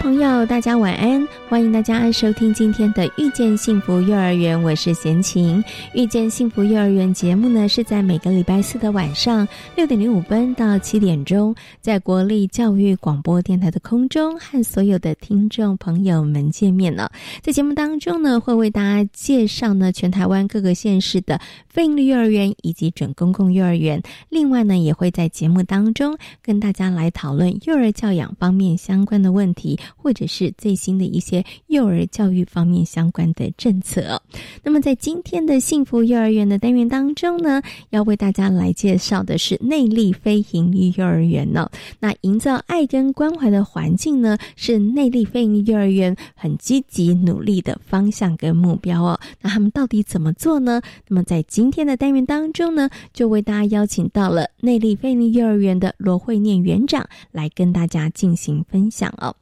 [0.00, 1.28] 朋友，大家晚安！
[1.46, 5.62] 欢迎大家收听今天的《遇见幸福幼儿园》，我是贤琴。
[5.92, 9.46] 《遇见幸福幼儿园》节目呢，是在每个礼拜四的晚上
[9.76, 17.12] 六点零五分到七点钟，在国立教育广播电台的空中和所有的听众朋友们见面了。
[17.42, 21.38] 在节目当中呢，会为大家介绍呢全台湾各个县市的
[21.70, 24.02] 非营利幼儿园以及准公共幼儿园。
[24.28, 29.70] 另外呢，也会在节目当中跟大家来讨论幼儿教养方面相关的问题。
[29.96, 34.20] 或者是最新的一些幼儿教育方面相关的政策。
[34.62, 37.60] 那么，在今天的幸福幼儿园的单元当中呢，
[37.90, 41.70] 要为大家来介绍的是内力非营利幼儿园呢。
[41.98, 49.20] 那营造爱跟关怀的环境呢，是内力非营利幼儿园很积极努力的方向跟目标哦。
[49.42, 50.80] 那他们到底怎么做呢？
[51.08, 59.34] 那么，在今天的单元当中呢，就为大家邀请到了内力菲尼幼儿园的罗慧念园长来跟大家进行分享哦。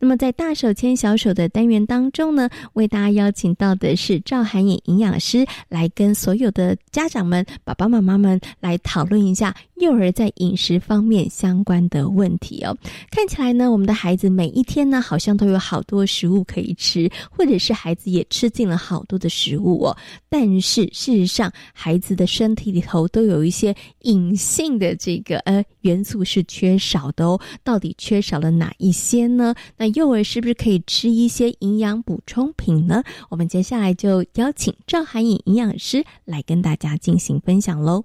[0.00, 12.76] 那么，在大手牵小手的单元当中呢，为大家邀请到的是赵涵颖营养师，来跟所有的家长们、爸爸妈妈们来讨论一下幼儿在饮食方面相关的问题哦。
[13.10, 19.96] 看起来呢，我们的孩子每一天呢，好像都有好多食物可以吃，或者是孩子也吃进了好多的食物哦。
[20.28, 27.40] 但是事实上，孩子的身体里头都有一些隐性的这个呃元素是缺少的哦。
[27.62, 29.54] 到底缺少了哪一些呢？
[29.76, 33.02] 那幼儿是不是可以吃一些营养补充品呢？
[33.28, 38.04] 我们接下来就邀请赵涵颖营养师来跟大家进行分享喽。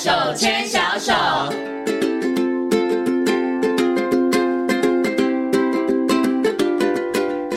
[0.00, 1.39] 手牵小手。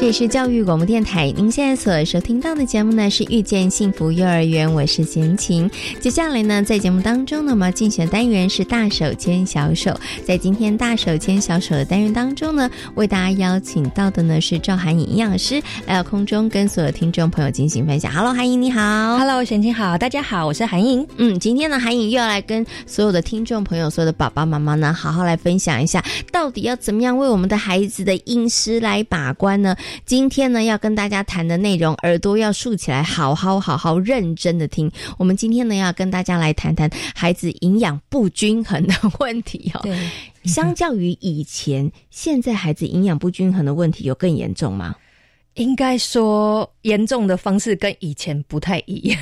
[0.03, 5.72] 这里是教育广播电台，您现在所收听到的节目呢是《遇见幸福幼儿园》，我是贤琴。
[6.02, 9.97] 接下来呢，在节目当中呢，我们要进行的单元是“大手牵小手”。
[10.28, 18.12] 在今天“大手牵小手”的单元当中呢，为大家邀请到的呢是赵涵颖营养师来到空中，跟所有听众朋友进行分享。
[18.12, 19.18] Hello，涵颖你好。
[19.18, 21.08] Hello，贤琴好，大家好，我是涵颖。
[21.16, 29.74] 嗯，今天呢，涵颖又要来跟所有的听众朋友、所有的爸爸妈妈呢，好好来分享一下，到底要怎么样为我们的孩子的饮食来把关呢？
[30.05, 34.91] 今天呢，要跟大家谈的内容，耳朵要竖起来，好好好好认真的听。
[35.17, 39.79] 我们今天呢，要跟大家来谈谈孩子营养不均衡的问题哦。
[39.83, 39.97] 对，
[40.45, 44.95] 相较于以前，现在孩子营养不均衡的问题有更严重吗？
[45.55, 49.19] 应该说，严重的方式跟以前不太一样。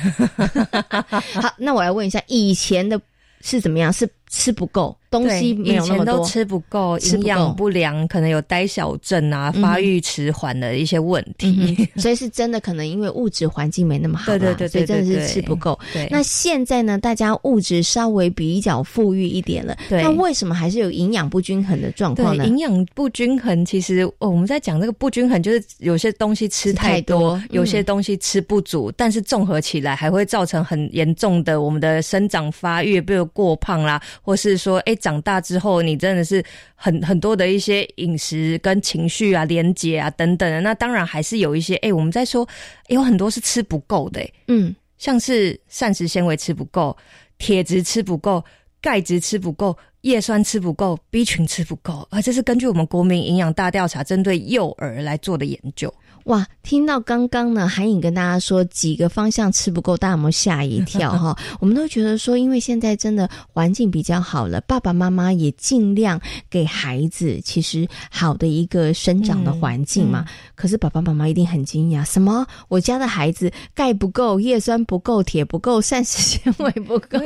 [1.34, 2.98] 好，那我来问一下，以前的
[3.42, 3.92] 是怎么样？
[3.92, 4.96] 是吃不够？
[5.10, 11.86] 东西没有那么多，吃不够，营养不良，可能有呆小症啊，发育迟缓的一些问题。
[12.00, 15.78] 所以是真的，可能因为物质环境没那么好，对对对，所以真的是吃不够。
[15.92, 22.46] 对，那现在呢，大家物质稍微比较富裕一点了，对，那为什么还是有营养不均衡的状况呢？
[22.46, 34.96] 营养不均衡，其实我们在讲这个不均衡，就是有些东西吃太多，有些东西吃不足，但是综合起来还会造成很严重的我们的生长发育，比如过胖啦，或是说哎。
[35.02, 36.40] 长大之后，你真的是
[36.76, 40.60] 很很多的一些饮食跟情绪啊、连接啊等等的。
[40.60, 42.48] 那当然还是有一些，哎，我们在说
[42.86, 46.96] 有很多是吃不够的，嗯，像是膳食纤维吃不够、
[47.36, 48.44] 铁质吃不够、
[48.80, 55.92] 钙质吃不够、叶酸吃不够、B 群吃不够，而这是根据我们国民营养大调查针对幼儿来做的研究。
[56.24, 61.36] 哇，听到刚刚呢，韩颖跟大家说几个方向吃不够，大家有没有吓一跳 哈？
[61.58, 70.24] 我们都觉得说，因为现在真的环境比较好了，爸爸妈妈也尽量给孩子其实好的一个生长的环境嘛。
[70.54, 72.46] 可是爸爸妈妈一定很惊讶，什么？
[72.68, 77.18] 我家的孩子钙不够，叶酸不够，铁不够，膳食纤维不够，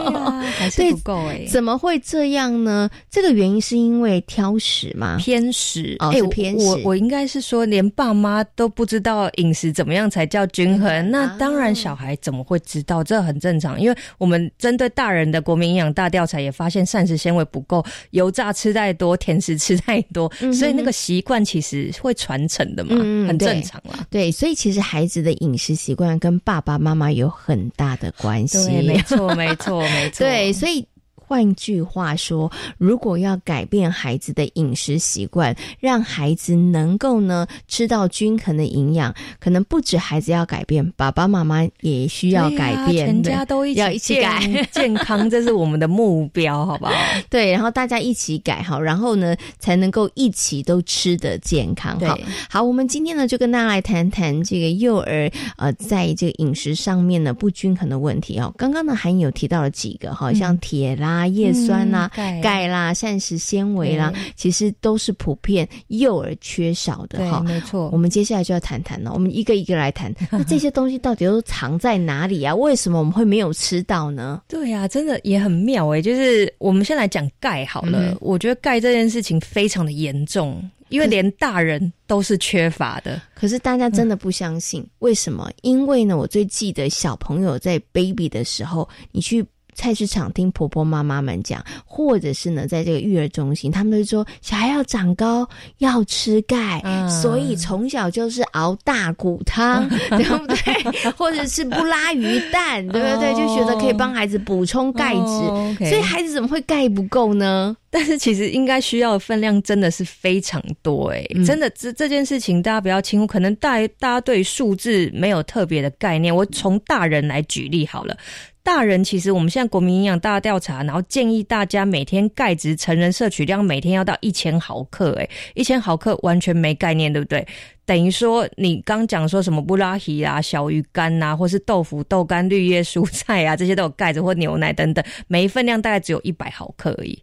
[0.57, 1.45] 还是不够哎？
[1.51, 2.89] 怎么会这样呢？
[3.11, 5.19] 这个原因是因为挑食吗？
[5.19, 6.65] 偏食哦，是偏食。
[6.65, 8.86] 我我应该是说，连爸妈都不。
[8.87, 13.03] 知道饮食怎么样才叫均衡，那当然小孩怎么会知道？
[13.03, 22.97] 这很正常，因为我们针对大人的国民营养大调查也发现膳食纤维不够，油炸吃太多，甜食吃太多，所以那个习惯其实会传承的嘛，
[23.27, 24.07] 很正常啦。
[24.09, 28.67] 对，所以其实孩子的饮食习惯跟爸爸妈妈有很大的关系。
[28.67, 30.19] 对，没错，没错，没错。
[30.25, 30.87] 对，所以。
[31.29, 44.41] 换句话说，如果要改变孩子的饮食习惯，让孩子能够呢吃到均衡的营养，可能不止孩子要改变，爸爸妈妈也需要改变，全家都一起要一起改
[44.71, 46.93] 健康，这是我们的目标，好不好？
[47.29, 51.99] 对，然后大家一起改好，然后呢才能够一起都吃得健康。
[51.99, 52.17] 好，
[52.49, 58.55] 好，我们今天呢就跟大家来谈谈这个幼儿呃在这个饮食上面呢不均衡的问题哦。
[58.57, 61.16] 刚刚呢还有提到了几个哈，像铁啦。
[61.17, 67.41] 啊，叶酸啦，钙啦，膳食纤维啦，其实都是普遍幼儿缺少的哈。
[67.41, 70.15] 没错，我们接下来就要谈谈了，我们一个一个来谈。
[70.31, 72.55] 那 这些东西到底都藏在哪里啊？
[72.55, 74.43] 为什么我们会没有吃到呢？
[74.47, 76.03] 对呀，真的也很妙哎。
[76.03, 83.21] 就是我们先来讲钙好了，我觉得钙这件事情非常的严重，因为连大人都是缺乏的。
[83.35, 85.51] 可是大家真的不相信，为什么？
[85.63, 89.45] 因为呢，我最记得小朋友在 baby 的时候，你去。
[89.77, 96.83] 菜市场听婆婆妈妈们讲，或者是呢，在这个育儿中心，他们都说小孩要长高要吃钙，
[97.23, 101.11] 所以从小就是熬大骨汤， 对不对？
[101.13, 103.33] 或者是不拉鱼蛋，对不对？
[103.35, 107.77] 就觉得可以帮孩子补充钙质，所以孩子怎么会钙不够呢？
[107.91, 116.35] 但是其实应该需要的分量真的是非常多，哎，真的这这件事情大家不要轻忽，可能大大家对数字没有特别的概念。
[116.35, 118.17] 我从大人来举例好了。
[118.67, 127.47] 大人其实我们现在国民营养大调查，然后建议大家每天钙质成人摄取量每天要到一千毫克，诶一千毫克完全没概念，对不对？
[127.85, 137.17] 等于说你刚讲说什么布拉提啊、小鱼干呐，或是豆腐、豆干、绿叶蔬菜啊，这些都有钙质或牛奶等等，每一份量大概只有一百毫克而已。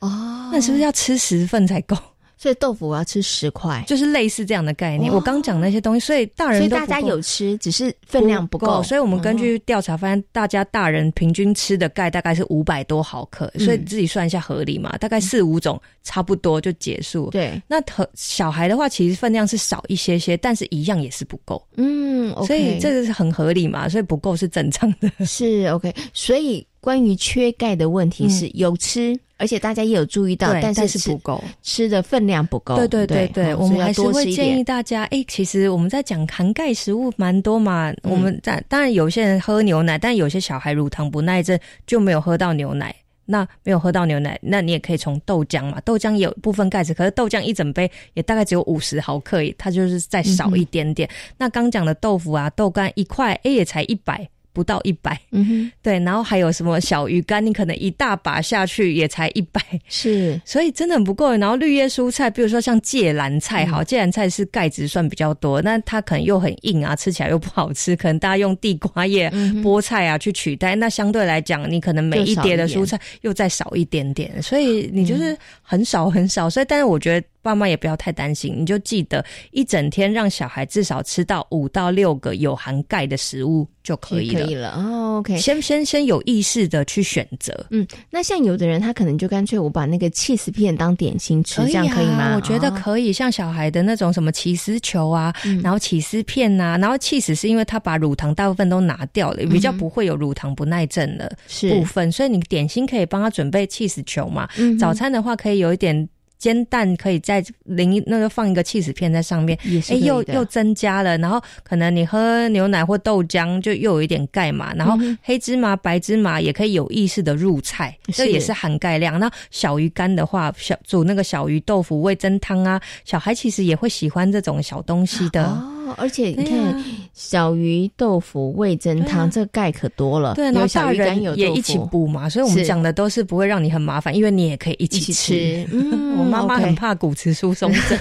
[0.00, 1.96] 哦，那是不是要吃十份才够？
[2.42, 5.12] 所以豆腐我要吃十块，就是类似这样的概念。
[5.12, 8.82] 我刚讲那些东西，所以大人所以大家有吃，只是分量不够。
[8.82, 14.98] 所以我们根据调查发现，大家大人平均吃的钙大概是五百多毫克，所以自己算一下合理嘛？
[14.98, 17.30] 大概四五种差不多就结束。
[17.30, 21.64] 对，那和小孩的话，其实分量是少一些些，但是一样也是不够。
[21.76, 23.88] 嗯，所以这个是很合理嘛？
[23.88, 25.24] 所以不够是正常的。
[25.24, 25.94] 是 OK。
[26.12, 29.18] 所以关于缺钙的问题是有吃。
[29.38, 32.76] 而且大家也有注意到，但是不够吃的分量不够。
[32.76, 37.92] 对对对对，我们还是会建议大家，哎，其实我们在讲含钙食物蛮多嘛。
[38.02, 41.58] 我们在当然有些人喝牛奶，但有些小孩乳糖不耐症
[41.88, 42.94] 就没有喝到牛奶。
[43.24, 45.80] 那没有喝到牛奶，那你也可以从豆浆嘛。
[45.84, 51.08] 豆浆有部分钙质，可是豆浆一整杯也大概只有五十毫克，它就是再少一点点。
[51.38, 54.28] 那刚讲的豆腐啊、豆干一块，哎，也才一百。
[54.52, 61.34] 不到一百，嗯哼，对，然后还有什么小鱼干，你可能一大把下去也才一百，是，所以真的很不够。
[61.36, 69.30] 然后绿叶蔬菜，比如说像芥蓝菜，好，芥蓝菜是钙质算比较多，那它可能又很硬啊，吃起来又不好吃，可能大家用地瓜叶、
[69.62, 76.50] 菠菜啊去取代，那相对来讲，你可能每一碟的蔬菜又再少一点点，所以你就是很少很少。
[76.50, 77.26] 所以，但是我觉得。
[77.42, 84.44] 爸妈也不要太担心，你就记得一整天让小孩至少吃到五到六个有含钙的食物就可以了。
[84.44, 85.36] 可以了哦，OK。
[85.36, 87.66] 先先先有意识的去选择。
[87.70, 92.34] 嗯，那像有的人他可能就干脆我把那个气司片当点心吃，这样可以吗？
[92.36, 93.12] 我觉得可以。
[93.12, 101.36] 像小孩的那种什么起司球啊，然后起司片呐，然后气死是因为他把乳糖大部分都拿掉了，比较不会有乳糖不耐症的
[101.68, 104.48] 部分，所以你点心可以帮他准备气死球嘛。
[104.78, 106.08] 早餐的话可以有一点。
[106.42, 109.56] 煎蛋可以再淋那个放一个气死片在上面，
[109.88, 111.16] 哎，又又增加了。
[111.18, 114.74] 然后可能你喝牛奶或豆浆，就又有一点钙嘛。
[114.74, 119.20] 然后黑芝麻、白芝麻也可以有意识的入菜，这也是含钙量。
[119.20, 125.56] 那小鱼干的话，小煮那个小鱼豆腐味增汤啊，小孩其实也会喜欢这种小东西的。
[125.98, 126.84] 而且你看，
[127.14, 130.34] 小鱼豆腐味增汤，这钙可多了。
[130.34, 135.66] 对，然后大人也一起补嘛，所以我们讲的都是不会让你很麻烦，因为你也可以一起吃。
[135.72, 137.98] 嗯，我妈妈很怕骨质疏松症。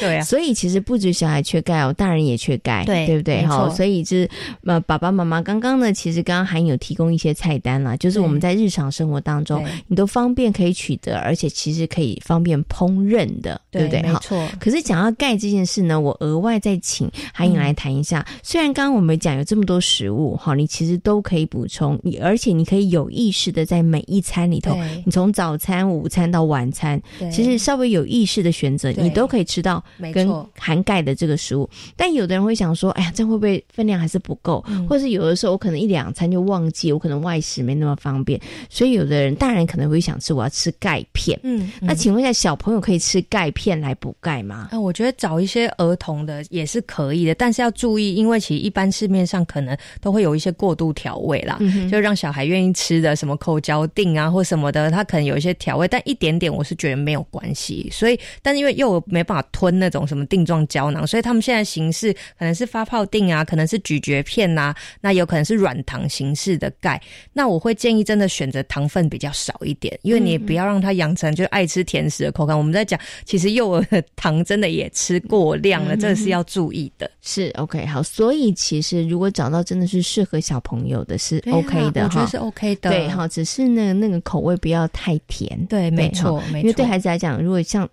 [0.00, 3.44] 对啊， 所以其实不止小孩缺钙哦，大人也缺钙，对对不对？
[3.44, 4.28] 好，所以就是
[4.64, 14.02] 呃，爸爸妈妈刚刚呢，其实刚刚还有提供一些菜单啦，就是我们在日常生活当中，你都方便可以取得，而且其实可以方便烹饪的，对不对？
[14.02, 14.46] 没错。
[14.58, 17.10] 可是讲到钙这件事呢，我额外再请。
[17.32, 27.00] 韩颖来谈一下，虽然刚刚我们讲有这么多食物哈，你其实都可以补充，你而且你可以有意识的在每一餐里头，你从早餐、午餐到晚餐，
[27.32, 31.68] 其实稍微有意识的选择，你都可以吃到跟含钙的这个食物。
[31.96, 34.64] 但有的人会想说，哎呀，这样会不会分量还是不够？
[34.88, 41.38] 或者是有的时候我可能一两餐就忘记，我可能外食没那么方便，所以有的人大人可能会想吃，我要吃钙片。
[41.42, 44.68] 嗯，那请问一下，小朋友可以吃钙片来补钙吗？
[44.70, 51.58] 啊，我觉得找一些儿童的也是可以的，但是要注意，因为其实一般市面上可能都会有一些过度调味啦，
[51.90, 57.88] 就让小孩愿意吃的什么口嚼定啊或什么的，它可能有一些调味，但一点点我是觉得没有关系。
[57.90, 67.00] 所以，但是因为幼儿没办法吞那种什么定状胶囊，所以他们现在形式可能是发泡定啊，可能是咀嚼片呐，那有可能是软糖形式的钙。
[67.32, 72.56] 那我会建议真的选择糖分比较少一点，因为你不要让他养成就爱吃甜食的口感。
[72.56, 77.10] 我们在讲，其实幼儿的糖真的也吃过量了，这是要注意的。
[77.20, 82.90] 是 OK 好，所以其实如果找到真的是适合小朋友的，是 OK 的，我觉得是 OK 的。
[82.90, 85.58] 对，好，只是呢那个口味不要太甜。
[85.66, 87.88] 对，没错，因为对孩子来讲，如果像。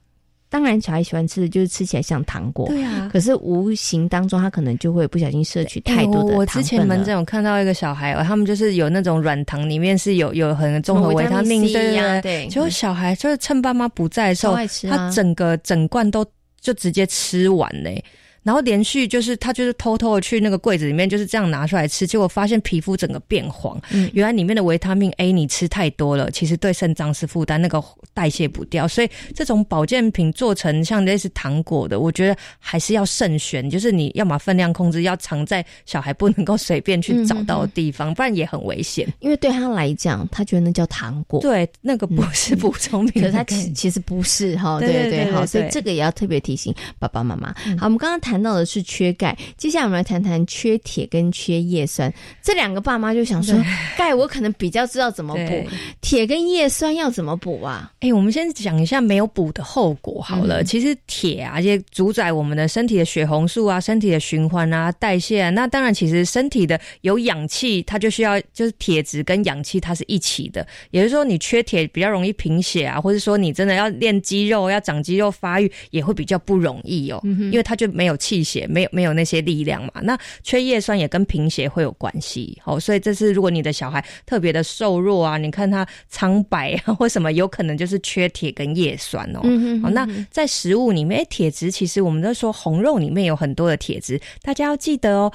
[0.49, 2.67] 当然，小孩喜欢吃的就是吃起来像糖果。
[2.67, 3.09] 对啊。
[3.11, 12.47] 可是无形当中，他可能就会不小心摄取太多的我之前门诊有看到一个小孩，他们就是有那种软糖，里面是有有很综合维他命对对。
[12.47, 14.55] 结果小孩就是趁爸妈不在的时候，
[14.89, 16.25] 他整个整罐都
[16.61, 18.01] 就直接吃完嘞。
[18.47, 23.77] 然后连续就是他就是偷偷的去那个柜子里面就是这样拿出来吃，结果发现皮肤整个变黄。
[23.89, 28.87] 嗯，原来里面的维他命 A 你吃太多了，其实对肾脏是负担，那个代谢不掉。
[28.87, 39.05] 所以这种保健品做成像类似糖果的，我觉得还是要慎选，就是你要么分量控制，要藏在小孩不能够随便去找到的地方，不然也很危险。
[39.19, 47.53] 因为对他来讲，他觉得那叫糖果，对，那个不是补充品，可是他其其实不是哈， 对对对，好，所以这个也要特别提醒爸爸妈妈。
[47.77, 48.36] 好，我们刚刚谈。
[48.37, 52.13] 谈到的是缺钙，接下来我们来谈谈缺铁跟缺叶酸。
[52.43, 53.59] 这两个爸妈就想说，
[53.97, 55.67] 钙我可能比较知道怎么补，
[56.01, 57.91] 铁跟叶酸要怎么补啊？
[58.01, 60.63] 哎，我们先讲一下没有补的后果好了。
[60.63, 65.49] 其实铁啊，这些主宰我们的身体的血红素啊、身体的循环啊、代谢啊。
[65.49, 70.65] 那当然，其实身体的有氧气，它就需要就是铁质跟氧气它是一起的。
[70.91, 78.15] 也就是说，你缺铁比较容易贫血啊，或者说你真的要练肌肉、要长肌肉发育也会比较不容易哦，因为它就没有。
[78.26, 80.01] 气血没有没有那些力量嘛？
[80.03, 89.41] 那缺叶酸也跟贫血会有关系，哦，所以这是如果你的小孩特别的瘦弱啊，你看他苍白啊 或什么，有可能就是缺铁跟叶酸哦。
[89.81, 95.31] 好，那在食物里面，铁质其实我们都说红肉里面有很多的铁质，大家要记得哦。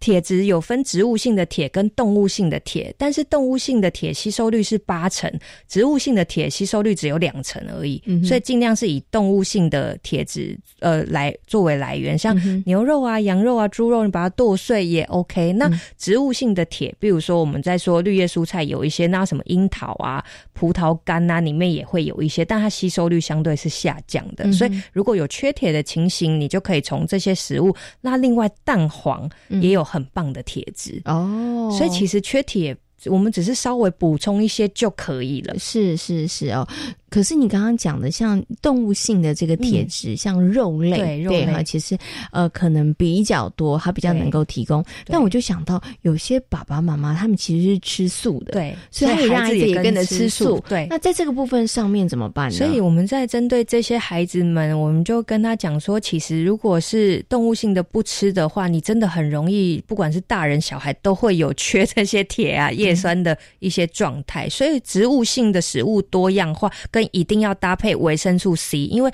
[0.00, 5.28] 铁质有分植物性的铁跟动物性的铁，但是动物性的铁吸收率是八成，
[5.66, 8.00] 植物性的铁吸收率只有两成而已。
[8.24, 15.52] 所以尽量是以动物性的铁质呃来作为来源，像牛肉啊、羊肉啊、猪肉，你把它剁碎也 OK。
[15.54, 24.52] 那植物性的铁，比如说我们在说绿叶蔬菜有一些，那什么樱桃啊、葡萄干啊，里面也会有一些，但它吸收率相对是下降的。
[24.52, 27.74] 所以如果有缺铁的情形，你就可以从这些食物。
[28.00, 29.87] 那另外蛋黄也有。
[29.88, 32.76] 很棒的铁质哦，所以其实缺铁，
[33.06, 35.58] 我们只是稍微补充一些就可以了。
[35.58, 36.66] 是是是哦。
[37.10, 41.96] 可是你刚刚讲的像动物性的这个铁质，像肉类，对哈，其实
[42.32, 44.84] 呃可能比较多，它比较能够提供。
[45.06, 50.62] 但我就想到有些爸爸妈妈他们其实是吃素的，对，所以孩子也跟着吃素。
[50.68, 52.56] 对，那在这个部分上面怎么办呢？
[52.56, 64.48] 所以我们在针对这些孩子们，我们就跟他讲说，其实如果是动物性的不吃的话，你真的很容易，不管是大人小孩都会有缺这些铁啊、叶酸的一些状态。
[64.48, 66.70] 所以植物性的食物多样化。
[66.90, 69.12] 跟一定要搭配维生素 C，因为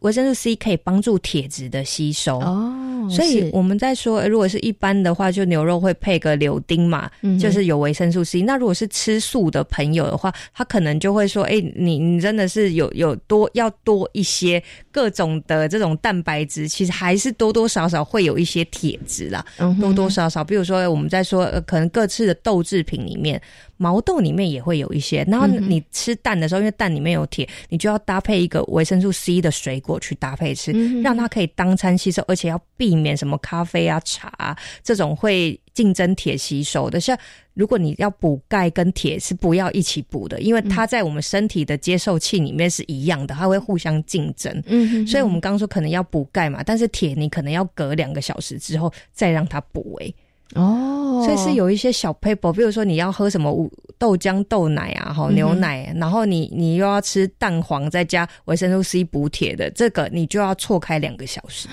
[0.00, 8.40] 维生素 C 可以帮助铁质的吸收哦，所以我们在说，如果是一般的话，就牛肉会配个柳丁嘛，就是有维生素 C。
[8.40, 19.44] 那如果是吃素的朋友的话，他可能就会说，哎，你你真的是有有多要多一些各种的这种蛋白质，其实还是多多少少会有一些铁质啦，
[19.78, 20.42] 多多少少。
[20.42, 23.38] 比如说我们在说，可能各次的豆制品里面。
[23.82, 30.70] 毛豆里面也会有一些，然后你吃蛋的时候，因为蛋里面有铁，你就要搭配一个维生素 C 的水果去搭配吃，
[31.00, 37.00] 让它可以当餐吸收，而且要避免什么咖啡啊、茶这种会竞争铁吸收的。
[37.00, 37.16] 像
[37.54, 44.62] 如果你要补钙跟铁，是不要一起补的，因为它在我们身体的接受器里面是一样的，它会互相竞争。
[44.66, 50.14] 嗯，所以我们刚刚说可能要补钙嘛，但是铁你可能要隔两个小时之后再让它补诶。
[50.54, 61.68] 哦，所以是有一些小 paper，比如说你要喝什么豆浆、豆奶啊，哈，牛奶，然后你你又要吃蛋黄，再加维生素 C 补铁的，这个你就要错开两个小时。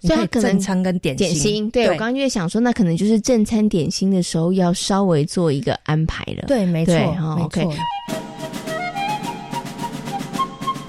[0.00, 1.70] 所以它可能正餐跟点点心。
[1.70, 6.44] 对我刚刚就想说，那可能就是正餐点心的时候要稍微做一个安排了。
[6.48, 6.94] 对，没错，
[7.36, 7.72] 没错。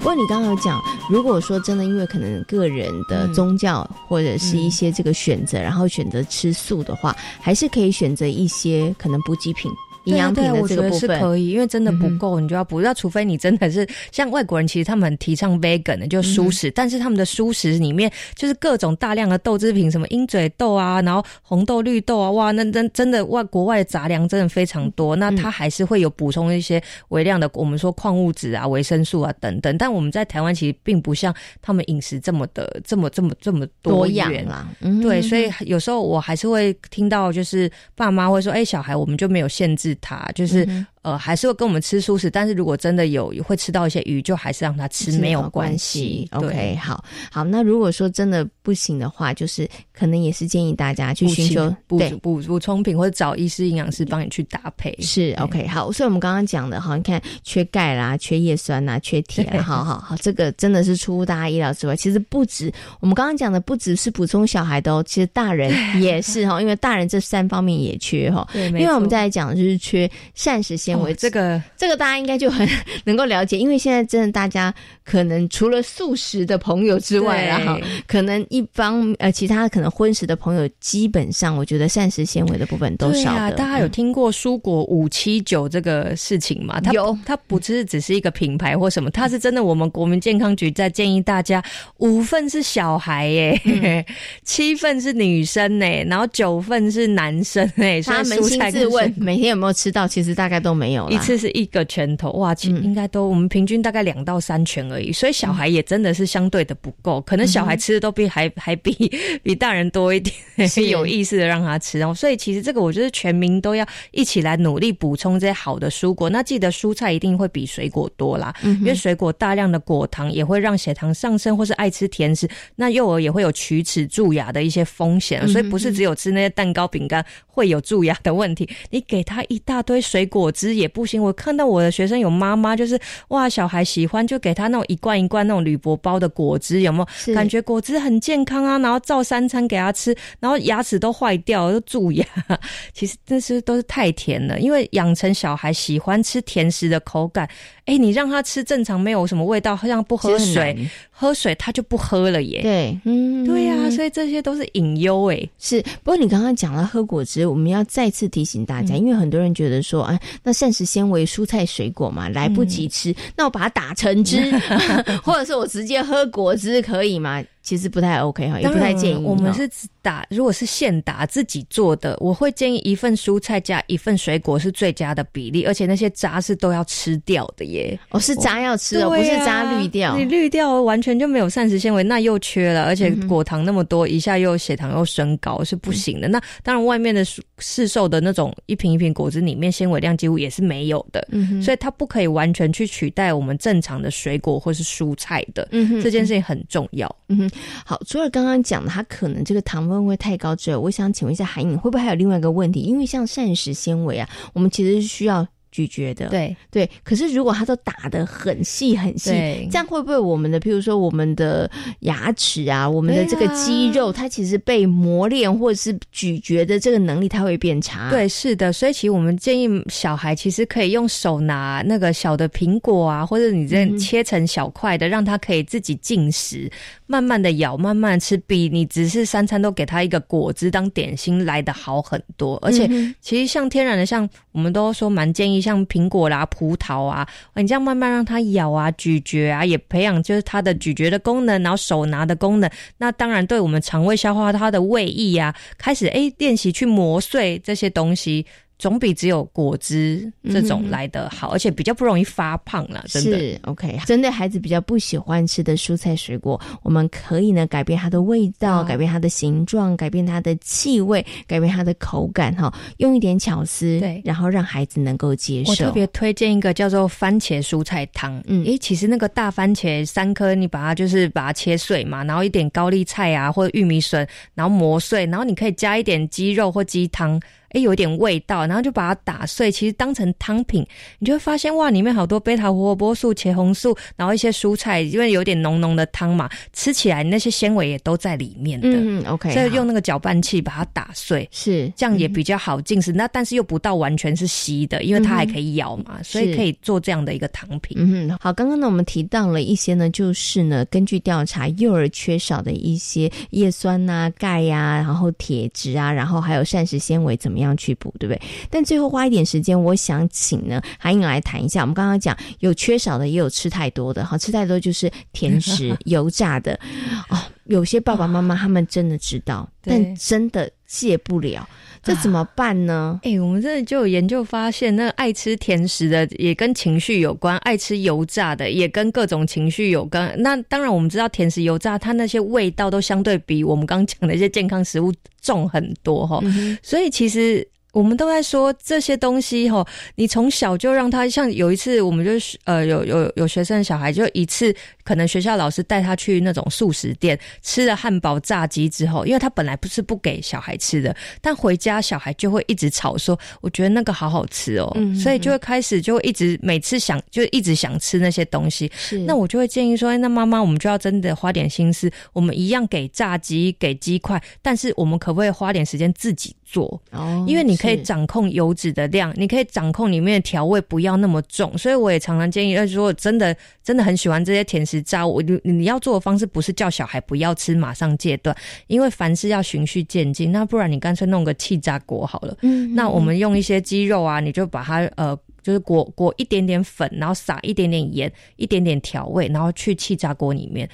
[0.04, 9.72] 不过你刚刚有讲，如果说真的因为可能个人的宗教或者是一些这个选择，然后选择吃素的话，还是可以选择一些可能补给品。
[10.04, 12.80] 营养品的这个部分是可以，因为真的不够，你就要补。
[12.84, 16.70] 要除非你真的是像外国人，其实他们很提倡 vegan 的，就素食。
[16.70, 25.16] 但是他们的素食里面就是各种大量的豆制品，什么鹰嘴豆啊，然后红豆、绿豆啊，哇，那真真的外国外的杂粮真的非常多。
[25.16, 29.78] 那它还是会有补充一些微量的，我们说矿物质啊、维生素啊等等。
[29.78, 34.68] 但我们在台湾其实并不像他们饮食这么的这么这么这么多样啦。
[35.00, 40.66] 对，所以有时候我还是会听到，就是爸妈会说：“哎，小孩我们就没有限制他，就是。”
[41.04, 46.26] 呃，还是会跟我们吃素食，但是如果真的有会吃到一些鱼，就还是让他吃，没有关系。
[46.32, 54.96] OK，好，好，那如果说真的不行的话，就是可能也是建议大家去寻求补补补充品，或者找医师、营养师帮你去搭配。
[55.02, 61.94] 是 OK，好，所以我们刚刚讲的，哈，你看缺钙啦，缺叶酸呐，缺铁， 好好好，这个真的是出乎大家意料之外。
[61.94, 65.70] 其实不止我们刚刚讲的，不只是补充小孩的哦，其实大人
[66.00, 68.48] 也是哈，因为大人这三方面也缺哈。
[68.54, 70.93] 对，因为我们在讲就是缺膳食纤。
[71.16, 72.68] 这个这个大家应该就很
[73.04, 74.72] 能够了解，因为现在真的大家
[75.04, 83.56] 可能除了素食的朋友之外然后可能一方呃其他可能荤食的朋友，基本上我觉得膳食纤维的部分都少的。
[83.56, 86.80] 大家有听过蔬果五七九这个事情吗？
[86.80, 89.64] 它有，它不是只是一个品牌或什么，它是真的。
[89.64, 91.64] 我们国民健康局在建议大家，
[91.98, 94.04] 五份是小孩耶，
[94.44, 98.00] 七份是女生呢，然后九份是男生哎。
[98.02, 100.06] 他扪心自问，每天有没有吃到？
[100.06, 101.08] 其实大概都没有。
[101.10, 108.92] 一次是一个拳头哇，其应该都我们平均大概两到三拳而已，所以小孩也真的是相对的不够，可能小孩吃的都比还 还比
[109.42, 110.34] 比大人多一点，
[110.88, 112.14] 有意识的让他吃哦。
[112.14, 116.28] 所以其实这个我觉得全民都要一起来努力补充这些好的蔬果。
[116.28, 125.46] 那记得蔬菜一定会比水果多啦，因为水果大量的果糖也会让血糖上升，或是爱吃甜食，那幼儿也会有龋齿蛀牙的一些风险。
[125.48, 127.24] 所以不是只有吃那些蛋糕饼干
[127.54, 130.88] 会有蛀牙的问题， 你给他一大堆水果汁也。
[130.88, 132.96] 不行，我看到我的学生有妈妈，就是
[133.28, 138.78] 哇，小孩喜欢就给他那种一罐一罐那种铝箔包的果汁，有没有感觉果汁很健康啊？
[138.78, 142.24] 然后照三餐给他吃，然后牙齿都坏掉，都蛀牙。
[142.94, 147.48] 其实这是都是太甜了，因为养成小孩喜欢吃甜食的口感。
[147.86, 152.62] 哎，你让他吃正常没有什么味道，好像不喝水，喝水他就不喝了耶。
[152.62, 155.48] 对，嗯，对呀，所以这些都是隐忧哎。
[155.58, 164.50] 是，不过你刚刚讲了喝果汁，我们要再次提醒大家，因为很多人觉得说，哎，那膳食纤维蔬菜水果嘛，来不及吃，那我把它打成汁，
[165.22, 167.42] 或者是我直接喝果汁可以吗？
[167.64, 169.24] 其实不太 OK 哈，也不太建议。
[169.24, 169.68] 我们是
[170.02, 177.98] 打，如果是现打自己做的，我会建议一份蔬菜加一份水果是最佳的比例，而且那些渣是都要吃掉的耶。
[178.10, 180.14] 哦，是渣要吃哦，不是渣滤掉。
[180.18, 186.28] 你滤掉完全就没有膳食纤维，那又缺了，而且果糖那么多，一下又血糖又升高，是不行的。
[186.28, 187.24] 那当然，外面的
[187.56, 191.26] 市售的那种一瓶一瓶果汁里面纤维量几乎也是没有的，
[191.62, 195.66] 所以它不可以完全去取代我们正常的水果或是蔬菜的。
[196.02, 197.10] 这件事情很重要。
[197.28, 197.50] 嗯哼。
[197.84, 202.80] 好，除了刚刚讲的，它可能这个糖分会太高之外，我想请问一下韩颖，会不会还有另外一个问题？
[202.80, 205.46] 因为像膳食纤维啊，我们其实是需要。
[205.74, 209.30] 咀嚼的，对对，可是如果它都打的很细很细，
[209.72, 211.68] 这样会不会我们的，譬如说我们的
[212.00, 218.08] 牙齿啊，我们的这个肌肉，它其实被磨练或者是咀嚼的这个能力，它会变差？
[218.08, 226.70] 对，是的，所以其实我们建议小孩其实可以用手拿那个小的苹果啊，或者你这切成小块的，让他可以自己进食，
[227.08, 232.56] 慢慢的咬，慢慢吃，比你只是三餐都给他一个果汁当点心来的好很多。
[232.62, 232.88] 而且
[233.20, 235.63] 其实像天然的，像我们都说蛮建议。
[235.64, 242.70] 像苹果啦、葡萄啊，你这样慢慢让它咬啊、咀嚼啊，也培养就是它的咀嚼的功能，然后手拿的功能。
[242.98, 248.44] 那当然，对我们肠胃消化它的胃液啊，开始哎练习去磨碎这些东西。
[248.78, 253.04] 总比只有果汁这种来的好，而且比较不容易发胖了。
[253.08, 262.72] 真的 OK，针对孩子比较不喜欢吃的蔬菜水果，我们可以呢改变它的味道，改变它的形状，改变它的气味，改变它的口感哈。
[262.98, 265.70] 用一点巧思，对，然后让孩子能够接受。
[265.70, 268.42] 我特别推荐一个叫做番茄蔬菜汤。
[268.46, 277.40] 嗯，诶，其实那个大番茄三颗，你把它就是把它切碎嘛，然后一点高丽菜啊或者玉米笋，然后磨碎，然后你可以加一点鸡肉或鸡汤。
[277.74, 280.86] 哎有点味道，然后就把它打碎，其实当成汤品，
[281.18, 288.88] 你就会发现哇，里面好多贝塔胡萝卜素、茄红素，然后一些蔬菜，因为有点浓浓的汤嘛，吃起来那些纤维也都在里面的。
[288.90, 293.12] 嗯，OK，所以用那个搅拌器把它打碎，是这样也比较好进食。
[293.12, 297.96] 那但是又不到完全是稀的，因为它还可以咬嘛，所以可以做这样的一个汤品。
[298.00, 308.42] 嗯，好，刚刚呢我们提到了一些呢，就是呢根据调查，幼儿缺少的一些叶酸呐、钙呀，然后铁质啊，然后还有膳食纤维，怎么样去补，对不对？
[308.68, 311.82] 但最后花一点时间，我想请呢韩颖来谈一下。
[311.82, 316.78] 我们刚刚讲有缺少的，也有吃太多的，哈，吃太多就是甜食、油炸的
[317.30, 317.38] 哦。
[317.66, 321.66] 有些爸爸妈妈他们真的知道，但真的戒不了。
[322.04, 323.18] 这怎么办呢？
[323.22, 330.34] 哎，我们真的就有研究发现，那爱吃甜食的也跟情绪有关，爱吃油炸的也跟各种情绪有关。
[330.38, 336.42] 那当然，我们知道甜食、油炸，它那些味道都相对比我们刚讲的一些健康食物重很多哈。
[336.82, 337.66] 所以其实。
[337.94, 342.32] 我们都在说这些东西哈，你从小就让他像有一次，我们就
[342.64, 358.90] 呃有有有学生的小孩，就一次可能学校老师带他去那种素食店吃了汉堡、炸鸡之后，因为他本来不是不给小孩吃的，但回家小孩就会一直吵说，我觉得那个好好吃哦，所以就会开始就会一直每次想就一直想吃那些东西。
[358.96, 366.56] 是，那我就会建议说，那妈妈我们就要真的花点心思，我们一样给炸鸡、给鸡块，但是我们可不可以花点时间自己？
[366.74, 378.56] 做哦，因为你可以掌控油脂的量，你可以掌控里面的调味不要那么重，所以我也常常建议，如果真的真的很喜欢这些甜食渣，我你你要做的方式不是叫小孩不要吃，马上戒断，
[378.88, 382.56] 因为凡事要循序渐进，那不然你干脆弄个气炸锅好了。
[382.62, 390.88] 嗯，那我们用一些鸡肉啊，你就把它呃，就是裹裹一点点粉，然后撒一点点盐，一点点调味，然后去气炸锅里面。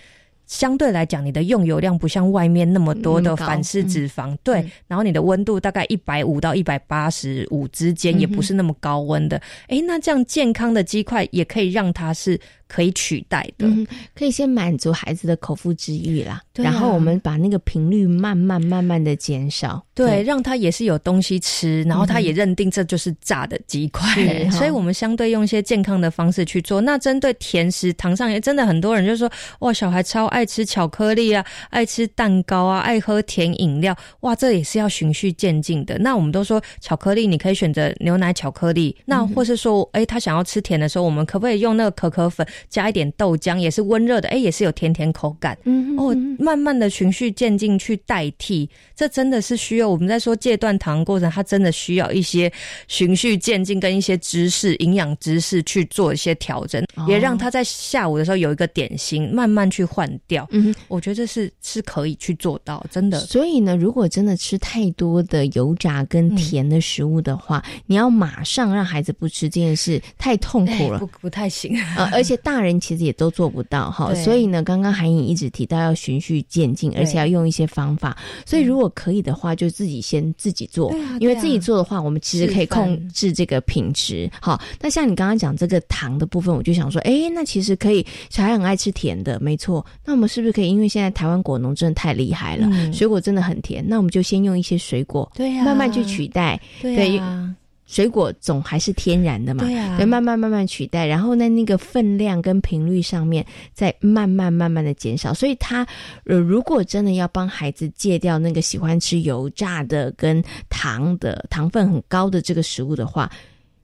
[0.50, 9.40] 相对来讲，你的用油量不像外面那么多的反式脂肪，对，然后你的温度大概一百五到一百八十五之间，也不是那么高温的。
[9.68, 12.38] 哎，那这样健康的鸡块也可以让它是。
[12.70, 13.66] 可以取代的，
[14.14, 26.80] 可以先满足孩子的口腹之欲啦，然后我们把那个频率慢慢慢慢的减少，对，让他也是有东西吃，然后他也认定这就是炸的鸡块，所以我们相对用一些健康的方式去做。
[26.83, 29.28] 那针对甜食，糖上也真的很多人就说，
[29.59, 35.98] 哇，小孩超爱吃巧克力啊，爱吃蛋糕啊，爱喝甜饮料，哇，这也是要循序渐进的。
[35.98, 42.46] 那我们都说巧克力，你可以选择牛奶巧克力，那或是说，哎，他想要吃甜的时候，我们可不可以用那个可可粉？
[42.68, 45.57] 加一点豆浆也是温热的，哎，也是有甜甜口感。
[45.64, 52.51] 嗯哦，慢慢的循序渐进去代替，这真的是需要我们在说戒断糖过程，它真的需要一些
[52.88, 60.46] 循序渐进跟一些知识、营养知识去做一些调整，也让他在下午的时候有一个点心，慢慢去换掉。
[60.53, 63.20] 嗯，我觉得这是是可以去做到，真的。
[63.20, 72.49] 所以呢，如果真的吃太多的油炸跟甜的食物的话，你要马上让孩子不吃这件事太痛苦了，不不太行啊，而且大。
[72.50, 78.16] 大人其实也都做不到哈，所以呢，刚刚韩颖一直提到要循序渐进，而且要用一些方法。
[78.44, 84.28] 所以如果可以的话，就自己先自己做，因为自己做的话，我们其实可以控制这个品质。
[84.40, 89.86] 好，那像你刚刚讲这个糖的部分，我就想说，哎，那其实可以，小孩很爱吃甜的，没错。
[90.04, 90.68] 那我们是不是可以？
[90.68, 97.54] 因为现在台湾果农真的太厉害了，水果真的很甜，那我们就先用一些水果，对呀，慢慢去取代，对呀。
[97.90, 105.35] 水果总还是天然的嘛，对呀，对，慢慢慢慢取代，然后呢，那个分量跟频率上面再慢慢慢慢的减少。
[105.35, 105.85] 所以他
[106.24, 113.29] 呃，如果真的要帮孩子戒掉那个喜欢吃油炸的跟糖的糖分很高的这个食物的话。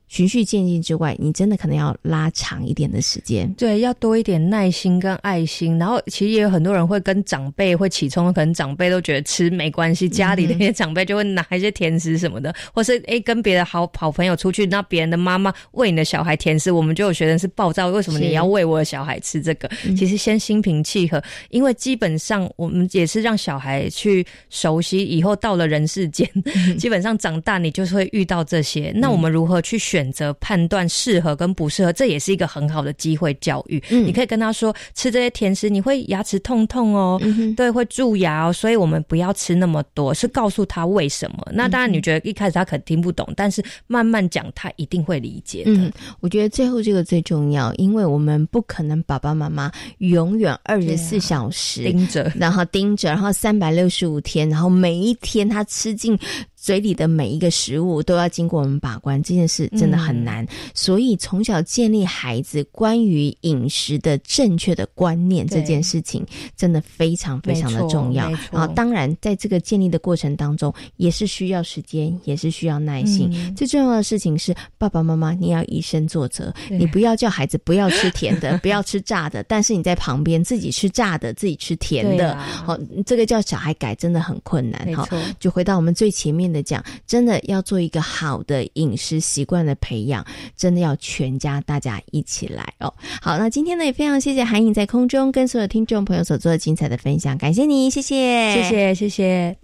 [0.09, 3.53] 循序渐进之外，你真的可能要拉长一点的时间。
[3.55, 5.77] 对，要多一点耐心跟爱心。
[5.79, 19.69] 然后，其实也有很多人会跟长辈会起冲突，可能长辈都觉得吃没关系，家里的一些长辈就会拿一些甜食什么的，或是诶跟别的好好朋友出去，那别人的妈妈喂你的小孩甜食，我们就有学生是暴躁，为什么你要喂我的小孩吃这个？
[19.97, 26.31] 其实先心平气和，因为基本上我们也是让小孩去熟悉，以后到了人世间，
[26.79, 28.92] 基本上长大你就是会遇到这些。
[28.95, 29.96] 那我们如何去选？
[29.97, 33.83] 选择判断适合跟不适合，这也是一个很好的机会教育。
[33.89, 37.19] 嗯，你可以跟他说，吃这些甜食你会牙齿痛痛哦，
[37.57, 41.39] 对，会蛀牙哦，所以我们不要吃那么多，是告诉他为什么。
[41.51, 45.91] 那当然，你觉得一开始他可能听不懂，但是慢慢讲，他一定会理解的。
[46.21, 56.19] 我觉得最后这个最重要，因为我们不可能爸爸妈妈永远二十四小时盯着，然后盯着，然后三百六十五天，然后每一天他吃进。
[56.66, 60.44] 嘴里的每一个食物都要经过我们把关，这件事真的很难。
[60.74, 66.26] 所以从小建立孩子关于饮食的正确的观念，这件事情
[66.57, 68.29] 真的非常非常的重要。
[68.50, 73.55] 然后，当然在这个建立的过程当中，也是需要时间，也是需要耐心。
[73.55, 82.76] 最重要的事情是，爸爸妈妈你要以身作则，你不要叫孩子不要吃甜的， 不要吃炸的，但是你在旁边自己吃炸的，自己吃甜的，好，
[83.07, 84.92] 这个叫小孩改真的很困难。
[84.96, 85.07] 好，
[85.38, 90.25] 就回到我们最前面的讲，真的要做一个好的饮食习惯的培养，
[90.57, 92.92] 真的要全家大家一起来哦。
[93.21, 99.57] 好，那今天呢也非常谢谢韩颖在空中跟所有听众朋友所做的精彩的分享，感谢你，谢谢，谢谢，谢谢。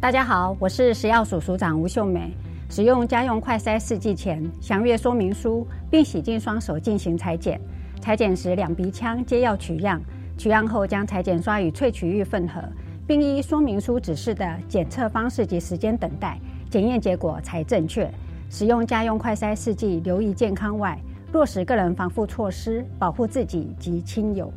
[0.00, 2.34] 大家好，我是食药署署长吴秀美。
[2.74, 7.60] 使用家用快筛试剂前，详阅说明书，并洗净双手进行裁剪。
[8.00, 10.00] 裁剪时，两鼻腔皆要取样。
[10.38, 12.62] 取样后，将裁剪刷与萃取液混合，
[13.06, 18.10] 并依说明书指示的检测方式及时间等待，检验结果才正确。
[18.48, 20.98] 使用家用快筛试剂，留意健康外，
[21.32, 24.50] 落实个人防护措施，保护自己及亲友。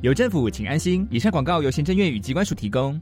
[0.00, 1.06] 有政府，请安心。
[1.10, 2.98] 以上广告由行政院与机关署提供。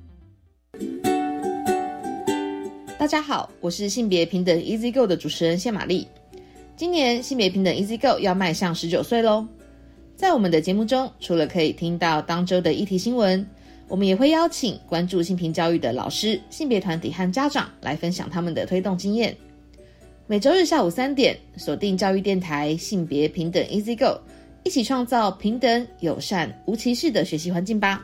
[2.98, 6.08] 大家好，我是性别平等 Easy Go 的主持人谢玛丽。
[6.76, 9.46] 今年性别平等 Easy Go 要迈向十九岁喽。
[10.16, 13.46] 在我们的节目中，除了可以听到当周的议题新闻，
[13.86, 19.36] 我们也会邀请关注性平教育的老师、性别团体和家长来分享他们的推动经验。
[20.26, 24.18] 每周日下午三点，锁定教育电台性别平等 Easy Go，
[24.64, 28.02] 一起创造平等、友善、无歧视的学习环境吧。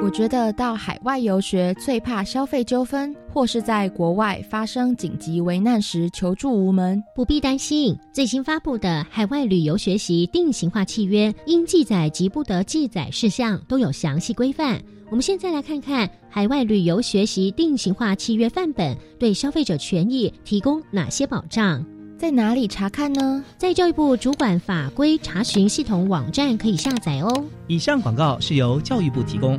[0.00, 7.02] 我觉得到海外游学最怕消费纠纷，或是在国外发生紧急危难时求助无门。
[7.14, 14.80] 不必担心，最新发布的海外旅游学习定型化契约，应记载及不得记载事项都有详细规范。
[15.10, 21.84] 我们现在来看看海外旅游学习定型化契约范本对消费者权益提供哪些保障，
[22.16, 23.44] 在哪里查看呢？
[23.58, 27.44] 在教育部主管法规查询系统网站可以下载哦。
[27.66, 29.58] 以上广告是由教育部提供。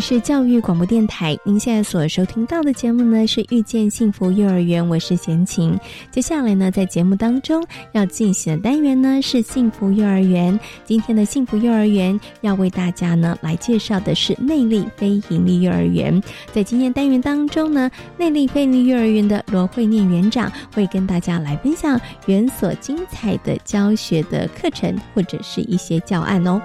[0.00, 5.78] 是教育广播电台，您现在所收听到的节目呢是遇见幸福幼儿园，我是贤琴。
[6.10, 10.58] 接下来呢，在节目当中要进行的单元呢是幸福幼儿园。
[10.86, 16.20] 今天的幸福幼儿园要为大家呢来介绍的是内力非营利幼儿园。
[16.50, 26.60] 在今天单元当中呢，内力非营利幼儿园的罗慧念园长会跟大家来分享园所精彩的教学的课程或者是一些教案哦。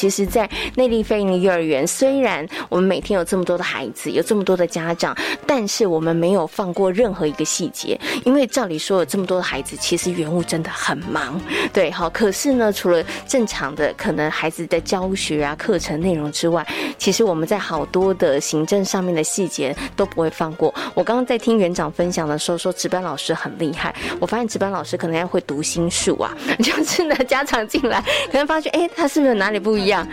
[0.00, 5.14] 其实，在内力飞营幼儿园，虽然我们每天有这么多的孩子，有这么多的家长，
[5.46, 8.00] 但是我们没有放过任何一个细节。
[8.24, 11.38] 因为照理说，有这么多的孩子，其实园务真的很忙，
[11.70, 12.08] 对，好。
[12.08, 20.74] 可是呢，除了正常的可能孩子的教学啊、课程内容之外，其实我们在好多的行政上面的细节都不会放过。
[20.94, 23.94] 我刚刚在听园长分享的时候，说值班老师很厉害。
[24.18, 29.89] 我发现值班老师可能要会读心术啊，就是呢，家长进来可能发觉，哎，他是不是哪里不一样？
[29.90, 30.06] 样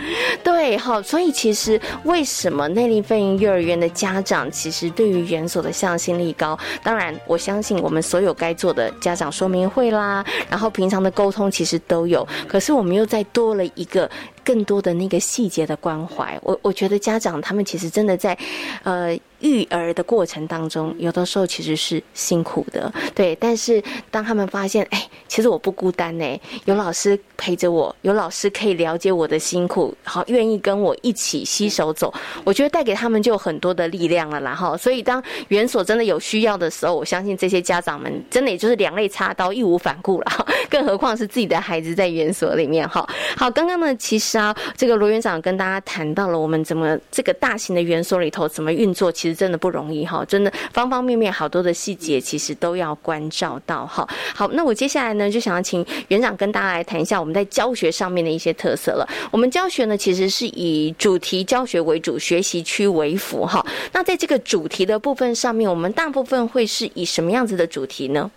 [0.44, 6.58] 对，好，所以其实为什么内力飞营幼儿园的家长其实对于园所的向心力高？
[6.82, 14.08] 当然，我相信我们所有该做的家长说明会啦，然后平常的沟通其实都有，可是我们又再多了一个。
[14.44, 18.34] 更多的那个细节的关怀，我我觉得家长他们其实真的在，
[18.82, 23.36] 呃，育儿的过程当中，有的时候其实是辛苦的，对。
[23.36, 32.12] 但是当他们发现，哎，其实我不孤单呢，有老师陪着我，有老师可以了解我的辛苦，好，愿意跟我一起携手走，
[32.44, 34.54] 我觉得带给他们就很多的力量了啦。
[34.54, 40.46] 哈，所以当园所真的有需要的时候，我相信这些家长们真的也就是两肋插刀，义无反顾了。
[40.70, 43.06] 更何况是自己的孩子在园所里面，哈。
[43.36, 44.38] 好，刚刚呢，其实。
[44.38, 54.08] 啊，这个罗园长跟大家谈到了我们怎么这个大型的园所里头怎么运作，其实真的不容易哈，真的方方面面好多的细节其实都要关照到哈。
[54.34, 59.08] 好，那我接下来呢就想要请园长跟大家来谈一下我们在教学上面的一些特色了。
[59.30, 63.64] 我们教学呢其实是以主题教学为主，学习区为辅哈。
[63.92, 68.30] 那在这个主题的部分上面，我们大部分会是以什么样子的主题呢？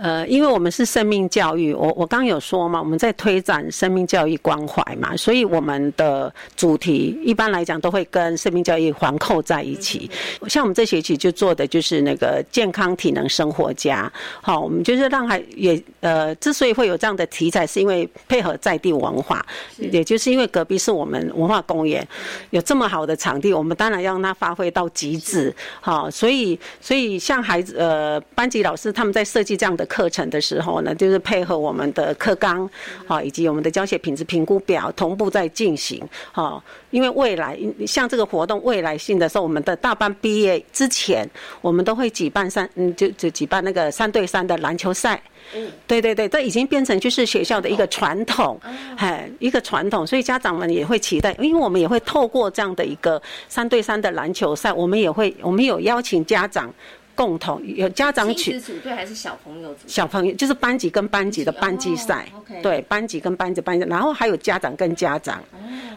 [0.00, 10.08] 呃，因为我们是生命教育，我我刚有说嘛，我们在推展生命教育关怀嘛，所以我们的主题一般来讲都会跟生命教育环扣在一起。
[10.46, 19.44] 像我们这学期就做的就是那个健康体能生活家，好，我们就是让孩也呃，之所以会有这样的题材，是因为配合在地文化，
[19.78, 22.06] 也就是因为隔壁是我们文化公园，
[22.50, 29.87] 有这么好的场地，我们当然要让它发挥到极致，好，所以所以像孩子呃班级老师他们在设计这样的。
[29.88, 32.68] 课程的时候呢，就是配合我们的课纲
[33.08, 36.62] 啊，以及我们的教学品质评估表同步在进行啊。
[36.90, 41.28] 因为未来像这个活动未来性的时候，我们的大班毕业之前，
[41.60, 45.20] 我们都会举办三嗯，就就举办那个三对三的篮球赛。
[45.54, 48.58] 嗯，对对对，这已经变成就是学校的一个传统，
[48.96, 56.72] 哎，一个传统，所以家长们也会期待，因为我们也会透过这样的一个三对三的篮球赛，我们也会我们有邀请家长。
[57.18, 59.80] 共同有家长群组队还是小朋友组？
[59.88, 62.28] 小朋友就是班级跟班级的班级赛，
[62.62, 65.42] 对，班级跟班级班级，然后还有家长跟家长，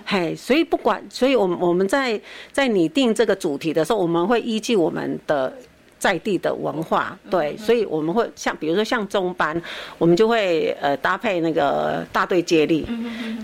[0.03, 2.19] 嘿，所以不管，所以我们我们在
[2.51, 5.53] 在拟定这个主题的时候，我们会依据我们的。
[6.01, 9.61] 在地的文化，对，所以我们会像比如说像中班，
[9.99, 12.87] 我们就会呃搭配那个大队接力，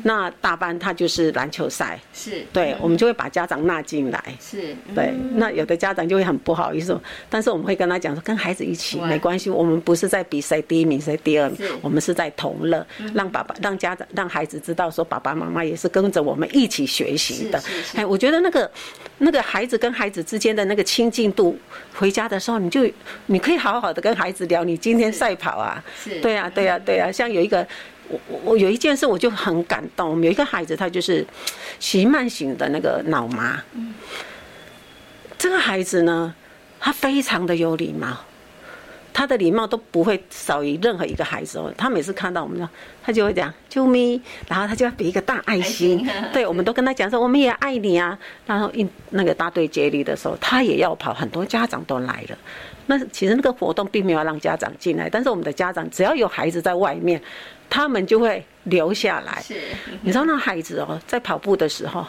[0.03, 2.43] 那大班它就是篮球赛，是。
[2.51, 17.61] 对，我们就会把家长纳进来，是对，那有的家长就会很不好意思，但是我们会跟他讲说，跟孩子一起没关系，我们不是在比谁第一名谁第二名，我们是在同乐，让爸爸让家长让孩子知道说爸爸妈妈也是跟着我们一起学习的，
[17.93, 18.71] 哎，我觉得那个
[19.19, 21.55] 那个孩子跟孩子之间的那个亲近度，
[21.93, 22.39] 回家的。
[22.47, 22.89] 时候你就
[23.25, 25.83] 你可以好好的跟孩子聊，你今天赛跑啊，
[26.21, 27.11] 对啊对呀对呀。
[27.11, 27.67] 像有一个
[28.07, 31.27] 我我我有一件事我就很感动，我们有一个孩子他就是
[31.77, 33.61] 习慢型的那个脑麻，
[35.37, 36.33] 这个孩子呢，
[36.79, 38.17] 他非常的有礼貌。
[39.17, 41.73] 他的礼貌都不会少于任何一个孩子哦。
[41.75, 42.69] 他每次看到我们呢，
[43.03, 46.07] 他就会讲“救命”，然后他就要比一个大爱心。
[46.31, 48.15] 对，我们都跟他讲说，我们也爱你啊。
[48.45, 52.37] 然后一那个大队接力的时候，他也要跑，很多家长都来了。
[52.85, 57.19] 那其实那个活动并没有让家长进来，但是我们的家长只要有孩子在外面，
[57.71, 59.41] 他们就会留下来。
[59.41, 59.55] 是，
[60.03, 62.05] 你知道那孩子哦，在跑步的时候，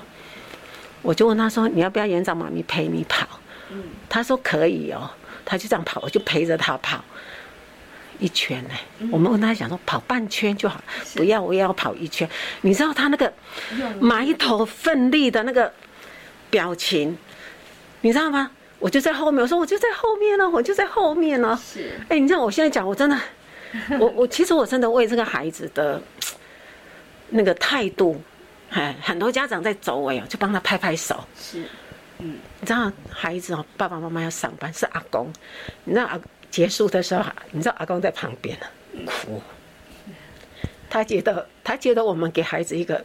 [1.01, 3.27] 我就问他说：“你要不要园长妈咪陪你跑？”
[3.73, 5.11] 嗯，他说可以哦。
[5.49, 7.03] 他就这样跑，我就陪着他跑
[8.19, 8.75] 一圈呢。
[9.11, 10.79] 我们问他讲说跑半圈就好，
[11.15, 12.29] 不要我也要跑一圈。
[12.61, 13.33] 你知道他那个
[13.99, 15.73] 埋头奋力的那个
[16.51, 17.17] 表情，
[18.03, 18.51] 你知道吗？
[18.79, 21.59] 我就在后面，我说我就在后面呢，我就在后面呢。
[21.65, 23.19] 是，哎，你知道我现在讲，我真的，
[23.99, 26.01] 我 我其实我真的为这个孩子的
[27.31, 28.21] 那个态度，
[28.71, 31.25] 哎，很多家长在走尾啊，就帮他拍拍手。
[31.41, 31.65] 是。
[32.19, 35.33] 嗯，你知道孩子哦，爸爸妈妈要上班，是阿公。
[35.85, 38.67] 你知道阿结束的时候，你知道阿公在旁边呢
[39.07, 39.41] 哭。
[40.91, 43.05] 他觉得，他觉得我们给孩子一个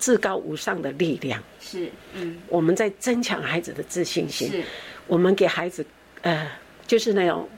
[0.00, 1.42] 至高无上的力量。
[1.60, 4.48] 是，嗯，我们在增强孩子的自信心。
[4.48, 4.64] 是，
[5.06, 5.86] 我们给孩子，
[6.22, 6.50] 呃，
[6.86, 7.48] 就是那种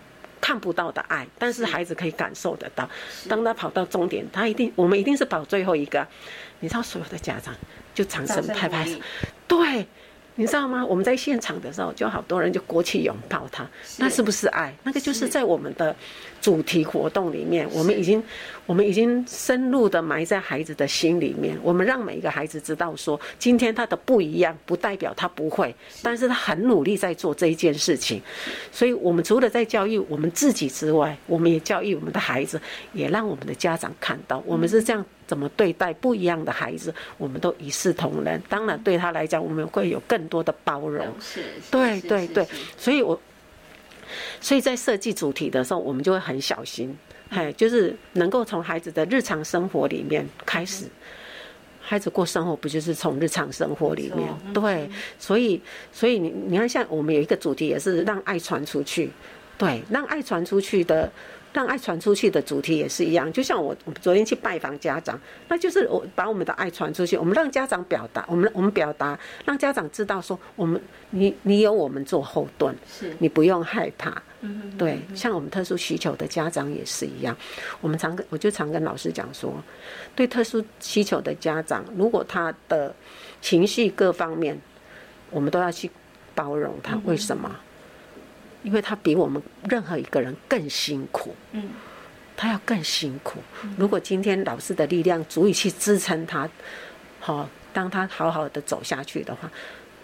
[0.40, 2.90] 看不到的爱，但是孩子可以感受得到。
[3.28, 6.06] 当他跑到终点，他一定，我们一定是跑最后一个。
[6.60, 7.54] 你知道，所有的家长
[7.94, 8.98] 就掌声拍拍手，
[9.46, 9.86] 对。
[10.36, 10.84] 你知道吗？
[10.84, 13.64] 我们在现场的时候，就好多人就过去拥抱他，
[13.98, 14.74] 那是不是爱？
[14.82, 15.94] 那个就是在我们的
[16.40, 18.20] 主题活动里面，我们已经，
[18.66, 21.56] 我们已经深入的埋在孩子的心里面。
[21.62, 28.20] 我们让每一个孩子知道，说今天他的不一样，不代表他不会，但是他很努力在做这一件事情。
[28.72, 32.60] 所以，我们除了在教育我们自己之外，我们也教育我们的孩子，
[32.92, 35.06] 也让我们的家长看到，我们是这样。
[35.26, 38.40] 怎么对待不一样的孩子，我们都一视同仁。
[38.48, 41.06] 当然，对他来讲，我们会有更多的包容。
[41.20, 42.46] 是，对对对。
[42.76, 43.18] 所以，我
[44.40, 46.96] 所以在设计主题的时候，我们就会很小心，
[47.30, 50.86] 哎，就是能够从孩子的日常生活里面开始。
[51.80, 54.28] 孩子过生活不就是从日常生活里面？
[54.52, 55.60] 对，所以
[55.92, 59.10] 所以你你看，像我们有一个主题，也是让爱传出去。
[59.56, 61.10] 对，让爱传出去的。
[61.54, 70.78] 让爱传出去的主题也是一样，就像我昨天去拜访家长，那就是我把我们的爱传出去，我们让家长表达，我们我们表达，让家长知道说，我们
[71.10, 74.20] 你你有我们做后盾，是你不用害怕。
[74.76, 77.34] 对，像我们特殊需求的家长也是一样。
[77.80, 79.54] 我们常跟我就常跟老师讲说，
[80.14, 82.94] 对特殊需求的家长，如果他的
[83.40, 84.60] 情绪各方面，
[85.30, 85.90] 我们都要去
[86.34, 87.00] 包容他。
[87.04, 87.48] 为什么？
[88.64, 91.36] 因为他比我们任何一个人更辛苦。
[91.52, 91.68] 嗯，
[92.36, 93.38] 他要更辛苦。
[93.78, 96.48] 如果今天老师的力量足以去支撑他，
[97.20, 99.48] 好，当他好好的走下去的话。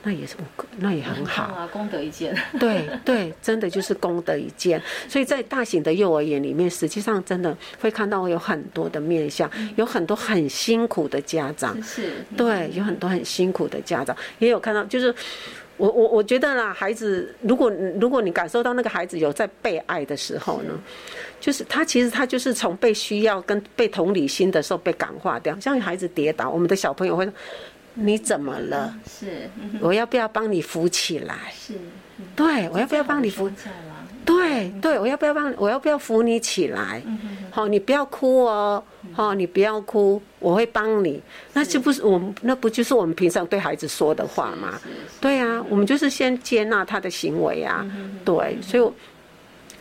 [0.03, 0.35] 那也是，
[0.79, 2.35] 那也很好啊，功德一件。
[2.59, 4.83] 对对，真的就是功德一件。
[5.07, 11.83] 所以在大型的幼儿园里面，实际上真的会看到有很多的面相，有很多很辛苦的家长。
[11.83, 12.25] 是。
[12.35, 15.15] 对，有很多很辛苦的家长，也有看到，就是
[15.81, 17.71] 我我我觉得啦，孩子，如果
[18.01, 20.73] 如果你感受到那个孩子有在被爱的时候呢，
[21.41, 25.59] 就是他其实他就是从被需要跟被同理心的时候被感化掉。
[25.59, 27.33] 像孩子跌倒，我们的小朋友会说。
[27.95, 28.95] 你怎么了？
[29.05, 29.51] 是，
[29.81, 31.53] 我要不要帮你扶起来？
[31.53, 31.75] 是，
[32.37, 33.51] 对，我要不要帮你扶？
[34.25, 35.53] 对对，我要不要帮？
[35.57, 37.03] 我要不要扶你起来？
[37.51, 41.21] 好，你不要哭哦，好，你不要哭，我会帮你。
[41.53, 44.81] 那就不是我们，那不就是我们平常对孩子说的话吗？
[45.21, 47.85] 对啊，我们就是先接纳他的行为啊。
[48.25, 48.93] 对，所以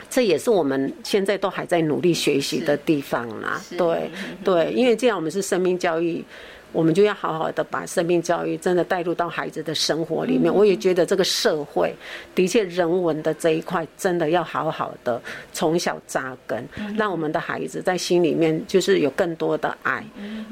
[0.10, 3.62] 这也是我们现在都还在努力学习的地方啦。
[3.78, 4.10] 对
[4.44, 6.24] 对，因为这样我们是生命教育。
[6.72, 10.54] 我们就要好好的把生命教育真的带入到孩子的生活里面。
[10.54, 11.92] 我也觉得这个社会
[12.36, 15.20] 的确人文的这一块真的要好好的
[15.52, 16.64] 从小扎根，
[16.96, 20.04] 让我们的孩子在心里面就是有更多的爱。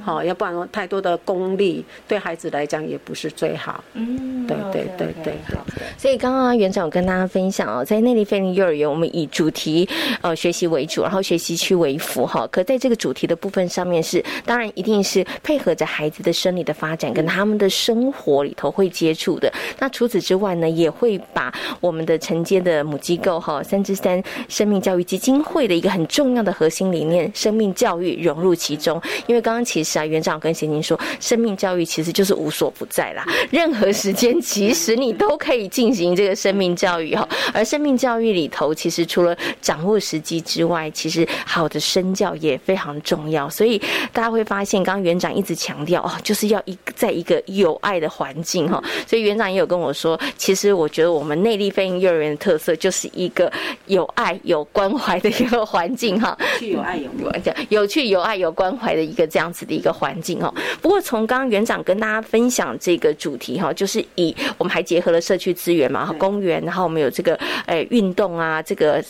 [0.03, 3.83] 好，要不然太多的功利对孩子来讲也不是最好。
[3.93, 5.69] 嗯，对对对对对。
[5.99, 9.87] 所以刚刚园长有跟大家分享哦，在内地飞林幼儿园，我们以主题
[10.21, 12.47] 呃学习为主，然后学习区为辅哈。
[12.51, 16.06] 可在这个主题的部分上面是，当然一定是配合着孩。
[16.07, 19.51] 孩子的生理的发展跟他们的生活里头会接触的。
[19.77, 29.01] 那除此之外呢，也会把我们的承接的母机构哈三之三生命教育基金会的一个很重要的核心理念——生命教育融入其中。
[29.25, 33.25] 因为刚刚其实啊，园长跟贤宁说，生命教育其实就是无所不在啦。
[33.51, 37.27] 任何时间其实你都可以进行这个生命教育哈。
[37.53, 43.49] 而生命教育里头，其实除了掌握时机之外，其实好的身教也非常重要。
[43.49, 43.77] 所以
[44.13, 45.96] 大家会发现，刚刚园长一直强调。
[46.01, 53.51] 哦， 就是要一在一个有爱的环境哈，所以园长也有跟我说，其实我觉得我们内力飞鹰幼儿园的特色就是一个
[53.85, 57.09] 有爱有关怀的一个环境哈，有爱有
[57.69, 60.53] 有趣有爱有关怀的一个这样子的一个环境哦。
[60.81, 67.35] 不过从刚刚园长跟大家分享这个主题哈，就是以我们还结合了社区资源嘛，公园，然后我们有这个
[67.65, 69.03] 诶运动啊，这个。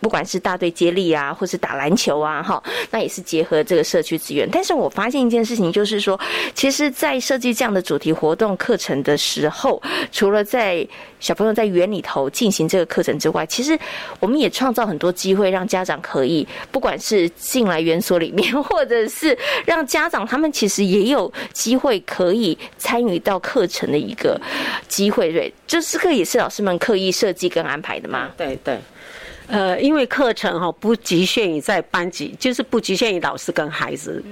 [0.00, 4.48] 不管是大队接力啊，或是打篮球啊，哈，那也是结合这个社区资源。
[4.50, 6.18] 但是我发现一件事情，就是说，
[6.54, 9.82] 其实，在设计这样的主题活动课程的时候，
[10.12, 10.86] 除了在
[11.20, 13.78] 小朋友在园里头进行这个课程之外，其实
[14.20, 19.36] 我们也创造很多机会，让家长可以，不管是进来园所里面，或者是
[19.66, 24.40] 让家长他们其实也有机会可以参与到课程的一个
[24.86, 28.30] 机会，对，就这个也是老师们刻意设计跟安排的吗？
[28.36, 28.78] 对对。
[29.48, 34.22] 呃，因为课程哈不局限于在班级，就是不局限于老师跟孩子，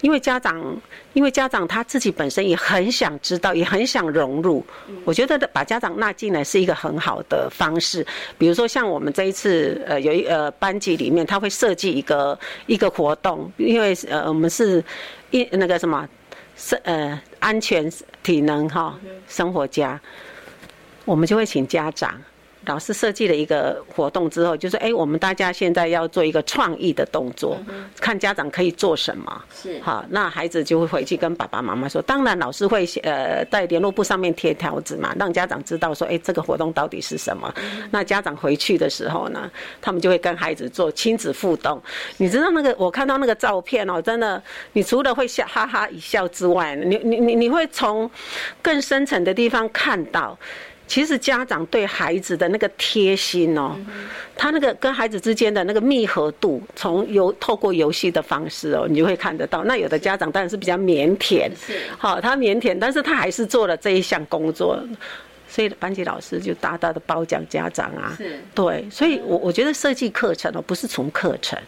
[0.00, 0.76] 因为家长，
[1.12, 4.64] 因为家长他自己本身也很想知道，也很想融入。
[5.04, 8.04] 我觉得把家长纳进来是一个很好的方式。
[8.38, 14.82] 比如说像我们这一次，呃，有一呃班级里面他会设计一个一个活动，因为呃我们是
[15.30, 16.08] 一那个什么，
[16.56, 17.92] 是呃安全
[18.22, 18.98] 体能哈
[19.28, 20.00] 生活家，
[21.04, 22.18] 我们就会请家长。
[22.66, 27.58] 老师设计了一个活动之后，就是哎，我们大家现在要做一个创意的动作，
[28.00, 29.44] 看家长可以做什么。
[29.54, 32.00] 是好，那孩子就会回去跟爸爸妈妈说。
[32.02, 37.52] 当然，老师会呃在联络簿上面贴条子嘛，让家长知道说，哎，这个活动到底是什么。
[37.90, 39.50] 那家长回去的时候呢，
[39.80, 41.82] 他们就会跟孩子做亲子互动。
[42.16, 44.42] 你知道那个我看到那个照片哦，真的，
[44.72, 48.08] 你除了会笑哈哈一笑之外，你你你你会从
[48.62, 50.38] 更深层的地方看到。
[50.86, 53.74] 其实家长对孩子的那个贴心哦，
[54.36, 59.64] 他那个跟孩子之间的那个密合度，从游透过游戏的方式哦，你就会看得到。
[59.64, 61.50] 那有的家长当然是比较腼腆，
[61.96, 64.78] 好，他腼腆，但是他还是做了这一项工作，
[65.48, 68.14] 所以班级老师就大大的褒奖家长啊。
[68.54, 71.58] 对，所以我我觉得设计课程哦，不是从课程，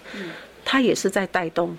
[0.65, 1.75] 他也是在带动。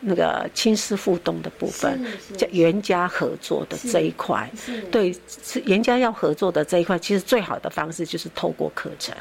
[0.00, 2.04] 那个亲师互动的部分，
[2.36, 4.50] 叫原家合作的这一块，
[4.90, 9.14] 对，是原家要合作的这一块，其实最好的方式就是透过课程。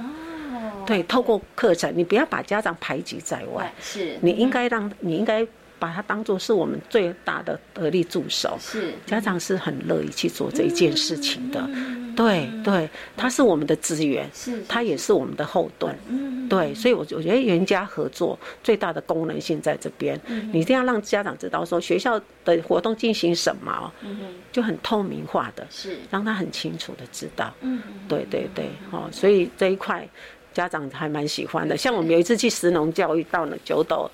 [0.85, 5.45] 对，透过课程，你不要把家长排挤在外，是，你应该让，你应该。
[5.85, 8.57] 把它当做是我们最大的得力助手。
[8.59, 11.69] 是，家长是很乐意去做这一件事情的。
[12.15, 15.95] 对对，他是我们的资源，是，他也是我们的后盾。
[16.07, 20.19] 嗯，对，所以我我觉得原家合作最大的功能性在这边。
[20.25, 24.17] 嗯，你一定要让家长知道说学校的活动进行什么，嗯
[24.51, 27.53] 就很透明化的，是，让他很清楚的知道。
[27.61, 30.07] 嗯，对对对，哦，所以这一块
[30.51, 31.77] 家长还蛮喜欢的。
[31.77, 34.09] 像我们有一次去石农教育到了九斗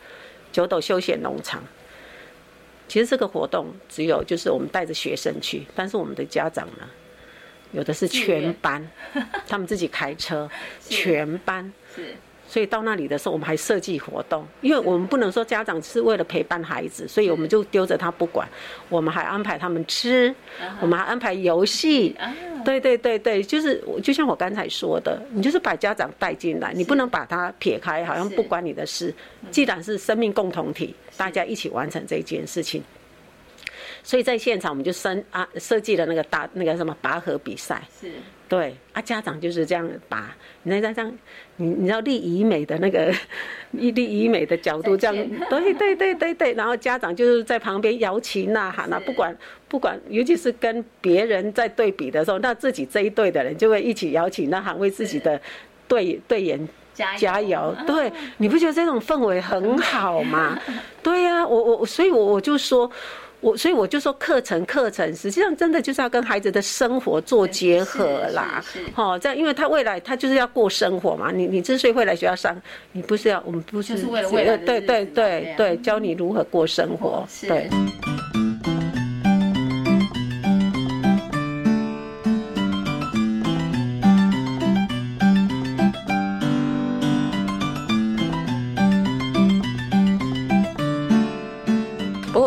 [0.51, 1.63] 九斗休闲农场，
[2.87, 6.89] 其实这个活动只有就是我们带着学生去，但是我们的家长呢？
[7.73, 8.85] 有的是全班，
[9.47, 10.49] 他们自己开车，
[10.87, 11.71] 全班。
[11.95, 12.13] 是，
[12.51, 18.45] 所以到那里的时候，我们还设计活动，因为我们不能说家长是为了陪伴孩子，所以我们就丢着他不管。
[18.89, 20.35] 我们还安排他们吃，
[20.81, 22.13] 我们还安排游戏。
[22.65, 29.15] 对对对对，就是我就像我刚才说的，你就是把家长带进来，你不能把他撇开，好像不关你的事。
[29.49, 32.83] 既然是生命共同体，大家一起完成这件事情。
[34.03, 38.11] 所以在现场，我们就生啊设计了那个大那个什么拔河比赛，是，
[38.51, 41.17] 对啊，家长就是这样把，你那这样，
[41.55, 43.09] 你你知道立以美的那个
[43.71, 45.15] 立立以美的角度这样，
[45.49, 49.33] 对对对对对，然后家长就是在旁边摇旗呐喊啊，不管
[49.69, 55.39] 不管，尤其是跟别人在对比的时候，那自己这一队的人就会一起摇旗呐喊，为自己的
[55.87, 60.59] 队队员加加油，对，你不觉得这种氛围很好吗？
[61.01, 62.91] 对呀，我我所以，我我就说。
[63.41, 68.63] 我所以我就说课程课程实际上真的就是要跟孩子的生活做结合啦，
[68.95, 72.55] 哦，这样因为他未来他就是要过生活嘛，你你之所以会来学校上，
[72.91, 77.67] 你不是要我们不是为了为了对对对对教你如何过生活，对。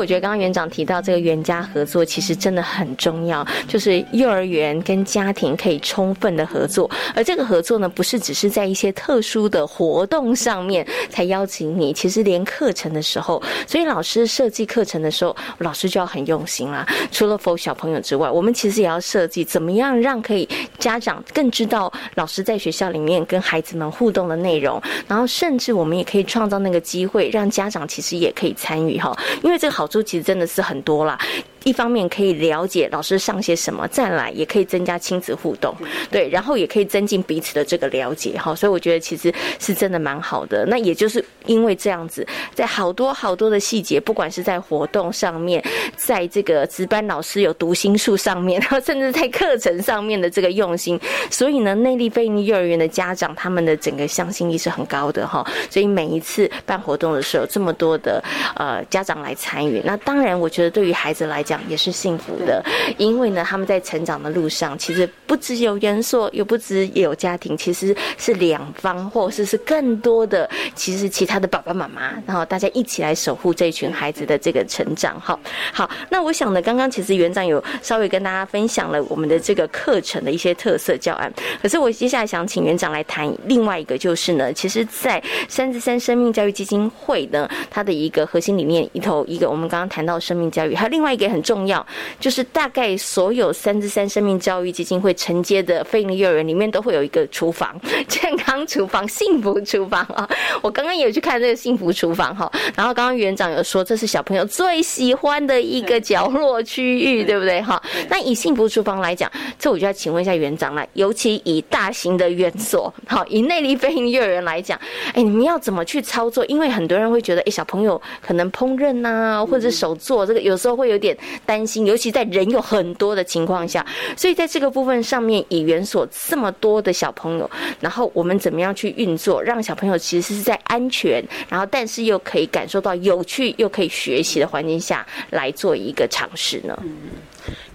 [0.04, 16.86] 我觉得刚刚园长提到这个园家合作，其实真的很重要，就是幼儿园跟家庭可以充分的合作，而这个合作呢，不是只是在一些特殊的活动上面才邀请你，其实连课程的时候，所以老师设计课程的时候，老师就要很用心啦。
[17.10, 20.46] 除了否小朋友之外，我们其实也要设计怎么样让可以
[20.78, 24.78] 家长更知道老师在学校里面跟孩子们互动的内容，
[25.08, 29.88] 然后甚至我们也可以创造那个机会，让家长其实也可以参与哈，因为这个好。
[29.94, 31.16] 书其实真的是很多啦。
[31.64, 35.74] 一方面可以了解老师上些什么，再来也可以增加亲子互动，
[36.10, 38.54] 对，然后也可以增进彼此的这个了解哈。
[38.54, 40.66] 所以我觉得其实是真的蛮好的。
[40.66, 45.64] 那也就是因为这样子，在好多好多的细节，不管是在活动上面，
[45.96, 51.00] 在这个值班老师有读心术上面，然 后甚至在课程上面的这个用心，
[51.30, 55.42] 所以呢，内力非营幼儿园的家长他们的整个向心力是很高的哈。
[55.70, 58.22] 所以每一次办活动的时候，这么多的
[58.56, 61.53] 呃家长来参与，那当然我觉得对于孩子来讲。
[61.68, 62.62] 也是幸福的，
[62.98, 75.20] 因为呢，他们在成长的路上，其实不只有元素，又不只有家庭，其实是两方，或者是是更多的，其实其他的爸爸妈妈，然后大家一起来守护这一群孩子的这个成长。
[75.20, 75.38] 哈，
[75.72, 81.32] 好，那我想呢，刚刚其实园长有稍微跟大家分享了我们的这个课程的一些特色教案，
[81.62, 91.43] 可是我接下来想请园长来谈另外一个，就是呢，其实，在三十三生命教育基金会呢，它的一个核心理念里头，一个我们刚刚谈到生命教育，还有另外一个很。
[91.44, 91.86] 重要
[92.18, 97.78] 就是大概所有三至三生命教育基金会承接的非营利幼儿园里面都会有一个厨房，
[98.08, 100.28] 健康厨房、幸福厨房啊！
[100.62, 107.80] 我刚刚也有去看这个幸福厨房哈，然后刚刚园长有说这是小朋友最喜欢的一个角落区域，对不对哈？
[108.08, 114.80] 那以幸福厨房来讲，这我就要请问一下园长了，尤其以大型的园所，好，以内力非营幼儿园来讲，
[115.12, 116.44] 哎，你们要怎么去操作？
[116.46, 121.14] 因为很多人会觉得，哎，小朋友可能烹饪呐，或者手做这个，有时候会有点。
[121.44, 123.84] 担心，尤其在人有很多的情况下，
[124.16, 136.78] 所以在这个部分上面，以园所这么多的小朋友，然后我们怎么样去运作，让小朋友其实是在安全，然后但是又可以感受到有趣又可以学习的环境下来做一个尝试呢？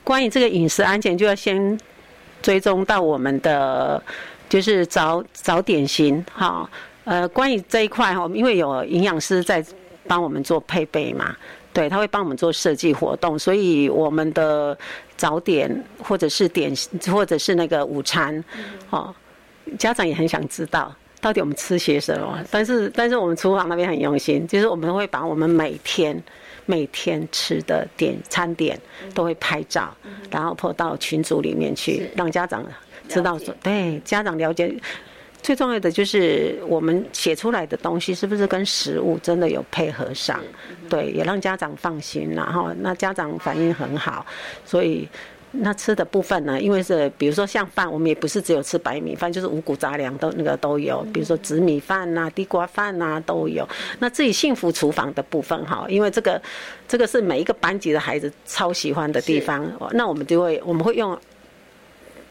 [0.03, 1.79] 关于这个饮食安全，就要先
[2.41, 4.01] 追踪到我们的
[4.47, 6.69] 就是早早点型哈。
[7.03, 9.63] 呃，关于这一块哈，因为有营养师在
[10.07, 11.35] 帮我们做配备嘛。
[11.79, 14.77] 对，他会帮我们做设计活动，所以我们的
[15.15, 15.73] 早点
[16.03, 16.73] 或者是点
[17.09, 18.43] 或者是那个午餐，
[18.89, 19.15] 哦，
[19.77, 22.37] 家长也很想知道到底我们吃些什么。
[22.51, 26.21] 但是但是我们厨房那边很用心，就是我们会把我们每天
[26.65, 28.77] 每天吃的点餐点
[29.15, 29.95] 都会拍照，
[30.29, 32.61] 然后破到群组里面去，让家长
[33.07, 34.75] 知道说，对家长了解。
[35.41, 40.39] 最重要的就是我们写出来的东西是不是跟食物真的有配合上？
[40.89, 44.25] 对，也让家长放心然后那家长反应很好，
[44.65, 45.07] 所以。
[45.51, 46.61] 那吃的部分呢？
[46.61, 53.67] 因为是比如说像饭，我们也不是只有吃白米饭，就是五谷杂粮都那个都有，比如说紫米饭呐、地瓜饭呐都有。
[53.97, 56.39] 那自己幸福厨房的部分哈，因为这个
[56.87, 61.19] 这个是每一个班级的孩子超喜欢的地方，那我们就会我们会用。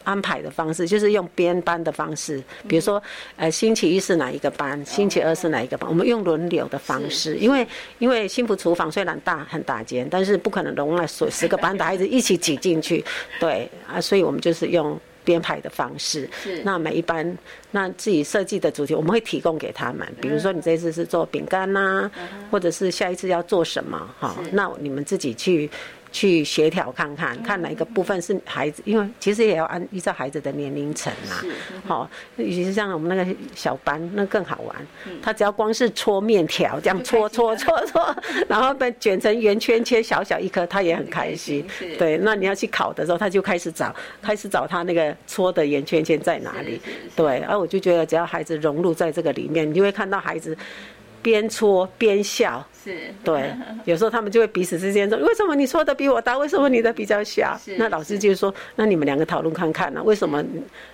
[0.09, 3.01] 安排的方式就是用编班的方式，比如说，
[3.35, 7.67] 呃，星期一是哪一个班，星期二是哪一个班，我们用轮流的方式，因为
[7.99, 13.05] 因为幸福厨房虽然大很大间，但是不可能容纳所十个班的孩子一起挤进去，
[13.39, 16.27] 对啊，所以我们就是用编排的方式。
[16.63, 17.37] 那每一班
[17.69, 22.09] 那自己设计的主题，我们会提供给他们，比如说你这次是做饼干呐，
[22.49, 25.69] 或者是下一次要做什么，哈，那你们自己去。
[26.11, 31.43] 去协调看看，看哪一个部分是孩子，因为其实也要按依照孩子的年龄层啊。
[31.85, 34.75] 好，尤其是像我们那个小班，那更好玩。
[35.21, 38.15] 他只要光是搓面条，这样搓搓搓搓，
[38.49, 41.65] 然后被卷成圆圈，圈小小一颗，他也很开心。
[41.97, 46.81] 对，那你要去烤的时候，他就开始找，开始找他那个搓的圆圈圈在哪里。
[47.15, 50.57] 对，而我就觉得，只要孩子融入在这个里面，你就会看到孩子
[51.21, 52.65] 边搓边笑。
[52.83, 53.53] 是对，
[53.85, 56.37] 有时候他们就会彼此之间说：“为什么你说的比我大？
[56.37, 60.01] 为什么你的比较小？”那老师就说：“那你们两个讨论看看呢？
[60.03, 60.43] 为什么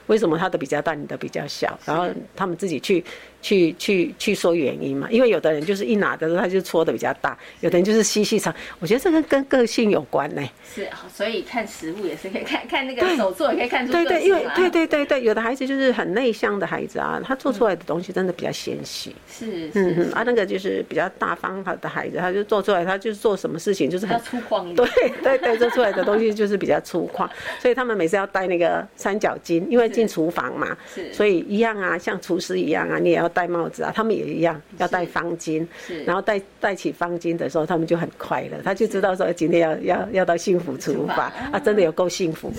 [0.07, 3.03] 为什么他的比较大，你的比较小？”然后他们自己去
[3.41, 5.07] 去去去说原因嘛。
[5.11, 8.53] 因为有的人就是一拿的时候他就搓的比较大，有的人就是细细长。
[8.79, 10.41] 我觉得这个跟个性有关呢。
[10.73, 19.15] 是，所以看实物也是可以 看看那个手作也可以看出对对，因为对对对对，有的孩子就是很内向的孩子啊，他做出来的东西真的比较纤细。
[19.29, 21.85] 是，嗯嗯，啊，那个就是比较大方好。
[21.85, 24.87] 的孩子，他就做出来，他就是做什么事情就是很粗犷 对
[25.21, 30.75] 对对，做出来的东西就是比较粗犷， 所以他们每次要戴那个三角巾，因为进厨房嘛，
[31.11, 35.67] 所以一样啊，像厨师一样啊，你也要戴帽子啊，他们也一样要戴方巾，
[36.05, 42.51] 然后戴戴起方巾的时候，他们就很快乐，他就知道说今天要要要到幸福厨房啊，真的有够幸福。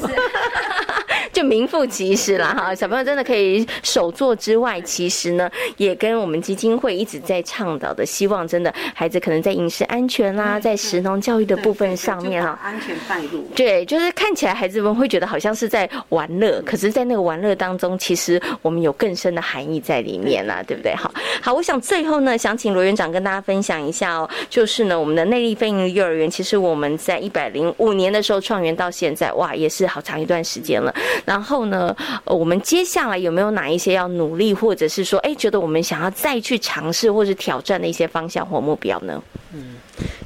[1.37, 13.43] 就名副其实了哈，小朋友真的可以手做之外，其实呢，也跟我们基金会一直在倡导的，希望真的孩子可能在饮食安全啦，在食农教育的部分上面哈，安全带入。
[13.55, 20.95] 对，就是看起来孩子们会觉得好像是在玩乐，可是，在那个玩乐当中，其实我们有更深的含义在里面啦，对不对？
[20.95, 21.13] 好，
[21.43, 30.95] 好，我想最后呢，想请罗园长跟大家分享一下哦，就是呢，我们的内力飞营幼儿园，其实我们在一百零五年的时候创园到现在，哇，也是好长一段时间了。
[31.27, 39.23] 然后呢，呃我们接下来有没有哪一些要努力，或者是说，哎，觉得我们想要再去尝试或者挑战的一些方向或目标呢？
[39.53, 39.75] 嗯，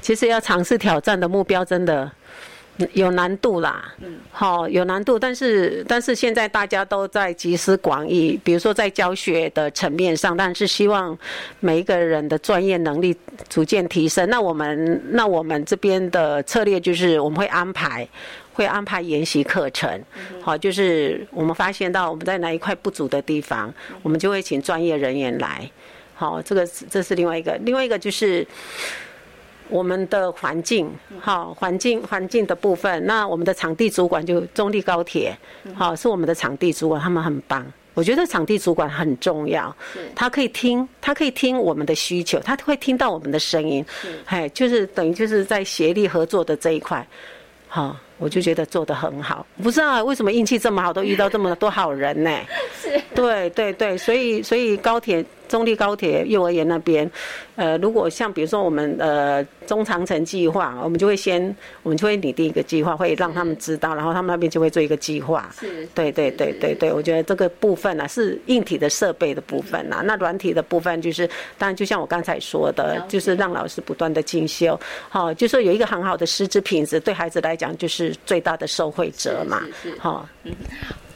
[0.01, 2.11] 其实要尝试挑战的目标真的
[2.93, 3.93] 有难度啦。
[4.01, 11.17] 嗯，好，有难度，但是但是现在大家都在集思广益，比如说在教学的层面上，但是希望
[11.61, 13.17] 每一个人的专业能力
[13.49, 14.29] 逐渐提升。
[14.29, 18.07] 那我们那我们这边的策略就是我们会安排。
[18.61, 19.89] 会安排研习课程，
[20.43, 25.71] 好，就是我们发现到我们在哪一块不足的地方，我们就会请专业人员来，
[26.15, 28.47] 好，这个这是另外一个，另外一个就是
[29.71, 35.35] 我们的环境，好，环境环境的部分，那我们的场地主管就中立高铁，
[35.75, 39.75] 好，是我们的场地主管，他们很棒，我觉得场地主管很重要，
[40.15, 43.83] 他可以听，他可以听我们的需求，他会听到我们的声音，
[44.27, 47.09] 哎，就是等于就是在协力合作的这一块，
[47.67, 47.97] 好。
[48.21, 52.31] 我就觉得做的很好，不知道为什么运气这么好，都遇到这么多好人呢？
[52.81, 55.25] 是，对对对，所以所以高铁。
[55.51, 57.11] 中立高铁幼儿园那边，
[57.57, 65.51] 呃，如果像比如说我们呃中长城计划，我们就会先，我们就会拟定一个计划，会让他们知道，然后他们那边就会做一个计划。
[65.59, 71.29] 是，对对对对对，我觉得这个部分呢是硬体的设备的部分呐，那软体的部分就是，
[71.59, 74.79] 当然就像我刚才说的，就是让老师不断的进修，
[75.09, 79.61] 好，就说有一个很好的师资品质，对孩子来讲就是最大的受惠者嘛，
[79.99, 80.29] 好。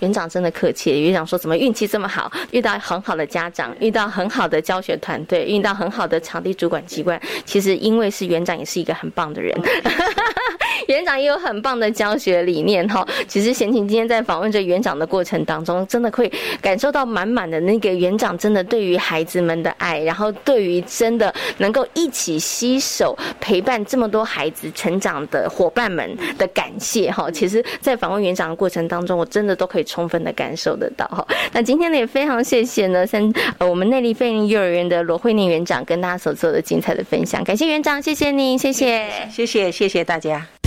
[0.05, 7.19] 园长真的客气，园长说怎么运气这么好，遇到很好的家长，遇到很好的教学团队，遇到很好的场地主管机关。
[7.47, 9.59] 其实因为是园长，也是一个很棒的人。
[10.89, 13.07] 园长也有很棒的教学理念哈。
[13.29, 27.31] 其实贤琴今天在访问这园长的过程当中，真的会感受到满满的那个园长真的对于孩子们的爱，然后对于真的能够一起携手陪伴这么多孩子成长的伙伴们的感谢哈。
[27.31, 31.27] 其实，在访问园长的过程当中，我真的都可以充分的感受得到哈。
[31.53, 40.64] 那今天呢，也非常谢谢呢，三呃我们内力飞林幼儿园的罗慧念园长跟大家所做的精彩的分享，感谢园长，谢谢您，谢谢，谢谢，谢谢大家。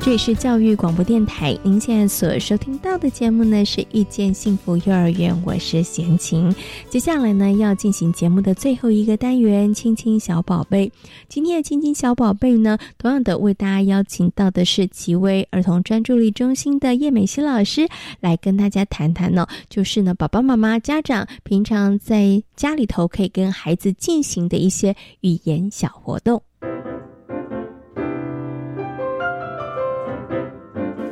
[0.00, 6.54] 这里是教育广播电台，您现在所收听到的节目呢是《遇见幸福幼儿园》，我是贤琴。
[6.88, 10.90] 接下来呢要进行节目的最后一个单元——亲亲小宝贝。
[11.28, 17.86] 今天的亲亲小宝贝呢，同样的为大家邀请到的是奇威儿童专注力中心的叶美熙老师，
[18.20, 26.42] 来跟大家谈谈呢，就是呢，爸爸妈妈、家长平常在家里头可以跟孩子进行的一些语言小活动。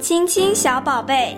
[0.06, 1.36] 亲亲小宝贝，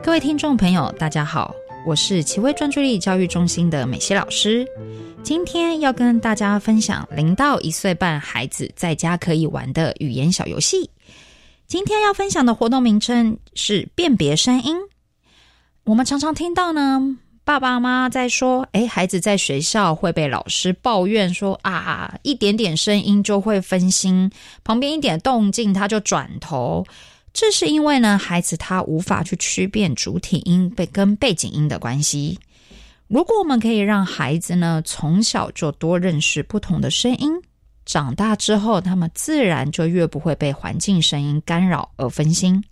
[0.00, 1.52] 各位听众朋友，大家好，
[1.84, 4.64] 我是奇威专注力教育中心的美西老师。
[5.24, 10.88] 今天要跟大家分享零到一岁半孩子在家可以玩的语言小游戏。
[11.66, 14.76] 今天要分享的活动名称是辨别声音。
[15.82, 17.18] 我们常常听到呢。
[17.48, 24.30] 爸爸妈妈在说：“哎，孩子在学校会被老师抱怨说啊，一点点声音就会分心，
[24.62, 26.84] 旁边一点动静他就转头。
[27.32, 32.38] 这是因为呢，孩子他无法去区辨主体音被跟背景音的关系。
[33.06, 37.32] 如果我们可以让孩子呢从小就多认识不同的声音，
[37.86, 42.62] 长大之后他们自然就越不会被环境声音干扰而分心。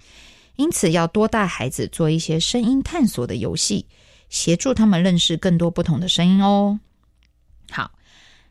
[0.57, 3.87] 因此，要多带孩子做一些声音探索的游戏。”
[4.29, 6.81] 协助他们认识更多不同的声音哦。
[7.71, 7.93] 好，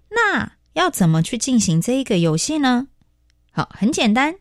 [0.09, 2.87] 那要怎么去进行这一个游戏呢？
[3.51, 4.35] 好，很简单，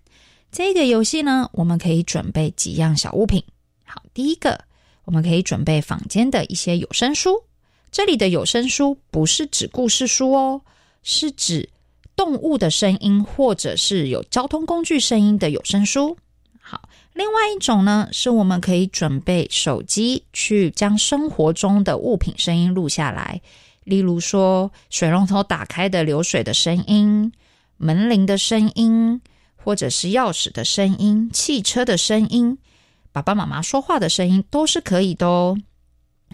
[0.51, 3.45] 这个游戏呢，我们可以准备几样小物品。
[3.85, 4.64] 好，第一个，
[5.05, 7.45] 我们可以准备坊间的一些有声书。
[7.93, 10.61] 这里的有声书不是指故事书哦，
[11.05, 11.68] 是指
[12.16, 16.16] 动物的声音或者是有交通工具声音的有声书。
[17.15, 23.41] 另外一种呢，是我们可以准备手机去将生活中的物品声音录下来，
[23.85, 27.33] 例如说水龙头打开的流水的声音、
[27.77, 29.21] 门铃的声音，
[29.55, 32.59] 或者是钥匙的声音、汽车的声音、
[33.12, 35.57] 爸爸妈妈说话的声音，都是可以的哦。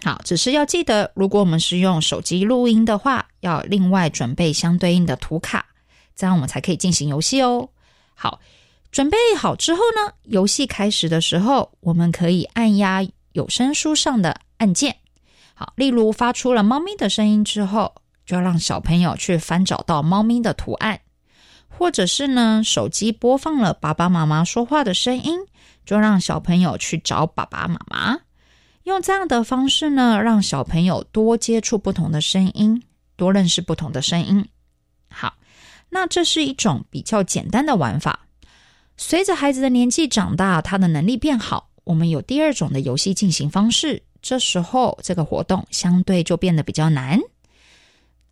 [0.03, 5.67] 好，只是要记得，如果我们是用手机录音的话，要另外准备相对应的图卡，
[6.15, 7.69] 这样我们才可以进行游戏哦。
[8.15, 8.39] 好。
[8.91, 14.97] 准备好之后呢，游戏开始的时候，我们可以按压有声书上的按键。
[15.53, 17.93] 好，例如发出了猫咪的声音之后，
[18.25, 20.97] 就要让小朋友去翻找到猫咪的图案；
[21.69, 25.39] 或者是呢，手机播放了爸爸妈妈说话的声音，
[25.85, 28.19] 就让小朋友去找爸爸妈妈。
[28.83, 32.83] 用这样的方式呢，让小朋友多接触不同的声音，
[33.15, 34.45] 多认识不同的声音。
[35.09, 35.35] 好，
[35.89, 38.27] 那这是一种比较简单的玩法。
[39.03, 44.03] 随着孩子的年纪长大，他的能力变好，我们有第二种的游戏进行方式。
[44.21, 47.19] 这时候，这个活动相对就变得比较难。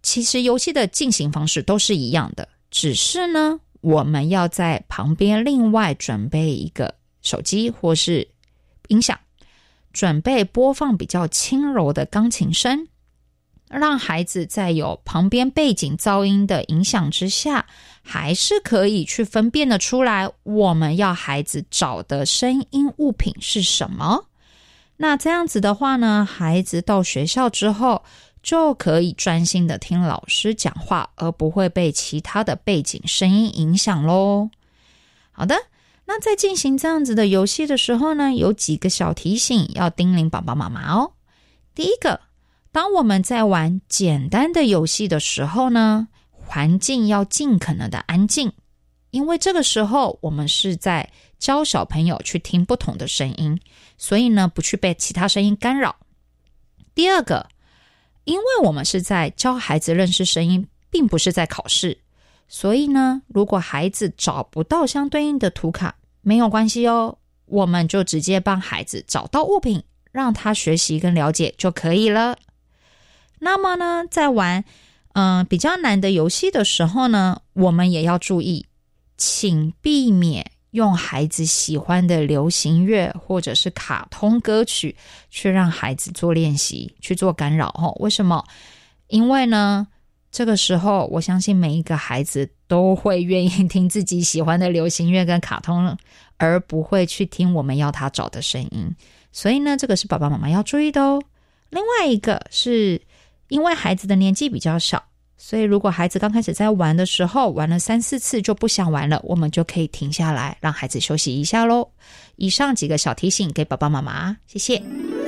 [0.03, 6.93] 其实，游戏的进行方式都是一样的，只是呢，我们要在旁边另外准备一个
[7.23, 8.27] 手机或是
[8.89, 9.17] 音响，
[9.91, 12.87] 准备播放比较轻柔的钢琴声。
[13.77, 17.67] 让孩子在有旁边背景噪音的影响之下，
[18.01, 24.25] 还是可以去分辨的出来，我们要孩子找的声音物品是什么。
[24.97, 28.03] 那这样子的话呢，孩子到学校之后
[28.41, 34.49] 就可以专心的听老师讲话，而不会被其他的背景声音影响喽。
[35.31, 35.55] 好的，
[36.05, 41.11] 那在进行这样子的游戏的时候呢，有几个小提醒要叮咛爸爸妈妈哦。
[41.75, 42.19] 第一个。
[42.71, 48.51] 当我们在玩简单的游戏的时候呢，环境要尽可能的安静，
[49.09, 51.09] 因为这个时候我们是在
[51.39, 53.59] 教小朋友去听不同的声音，
[53.97, 55.95] 所以呢，不去被其他声音干扰。
[56.93, 57.47] 第二个，
[58.25, 61.97] 因为我们是在教孩子认识声音，并不是在考试，
[62.47, 72.37] 所以呢，如果孩子找不到相对应的图卡，没有关系哦，我们就直接帮孩子找到物品，让他学习跟了解就可以了。
[73.39, 74.63] 那么呢，在玩
[75.13, 78.65] 嗯比较难的游戏的时候呢，我们也要注意，
[79.17, 84.95] 请避免用孩子喜欢的流行乐或者是卡通歌曲
[85.29, 87.95] 去让孩子做练习，去做干扰哦。
[87.99, 88.43] 为什么？
[89.07, 89.87] 因为呢，
[90.31, 95.97] 这个时候我相信每一个孩子都会愿意听自己喜欢的流行乐跟卡通，
[96.37, 98.95] 而不会去听我们要他找的声音。
[99.31, 101.23] 所以呢，这个是爸爸妈妈要注意的哦。
[101.69, 103.01] 另外一个是。
[103.49, 105.03] 因为孩子的年纪比较小，
[105.37, 111.89] 所以如果孩子刚开始在玩的时候玩了三四次就不想玩了，我们就可以停下来，让孩子休息一下喽。
[112.37, 115.18] 以上几个小提醒给爸爸妈妈，谢谢。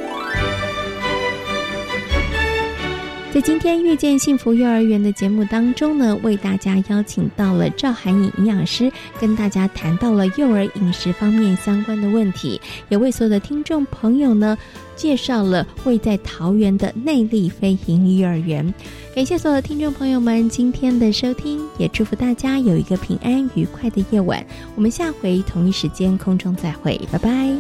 [3.34, 12.60] 在今天遇见幸福幼儿园的节目当中呢，为大家邀请到了赵涵颖营养师，跟大家谈到了幼儿饮食方面相关的问题，
[12.90, 14.58] 也为所有的听众朋友呢
[14.98, 18.74] 介绍了位在桃园的内力飞行幼儿园。
[19.16, 24.46] 感谢所有的听众朋友们今天的收听，也祝福大家有一个平安愉快的夜晚。
[24.76, 27.56] 我们下回同一时间空中再会，拜拜。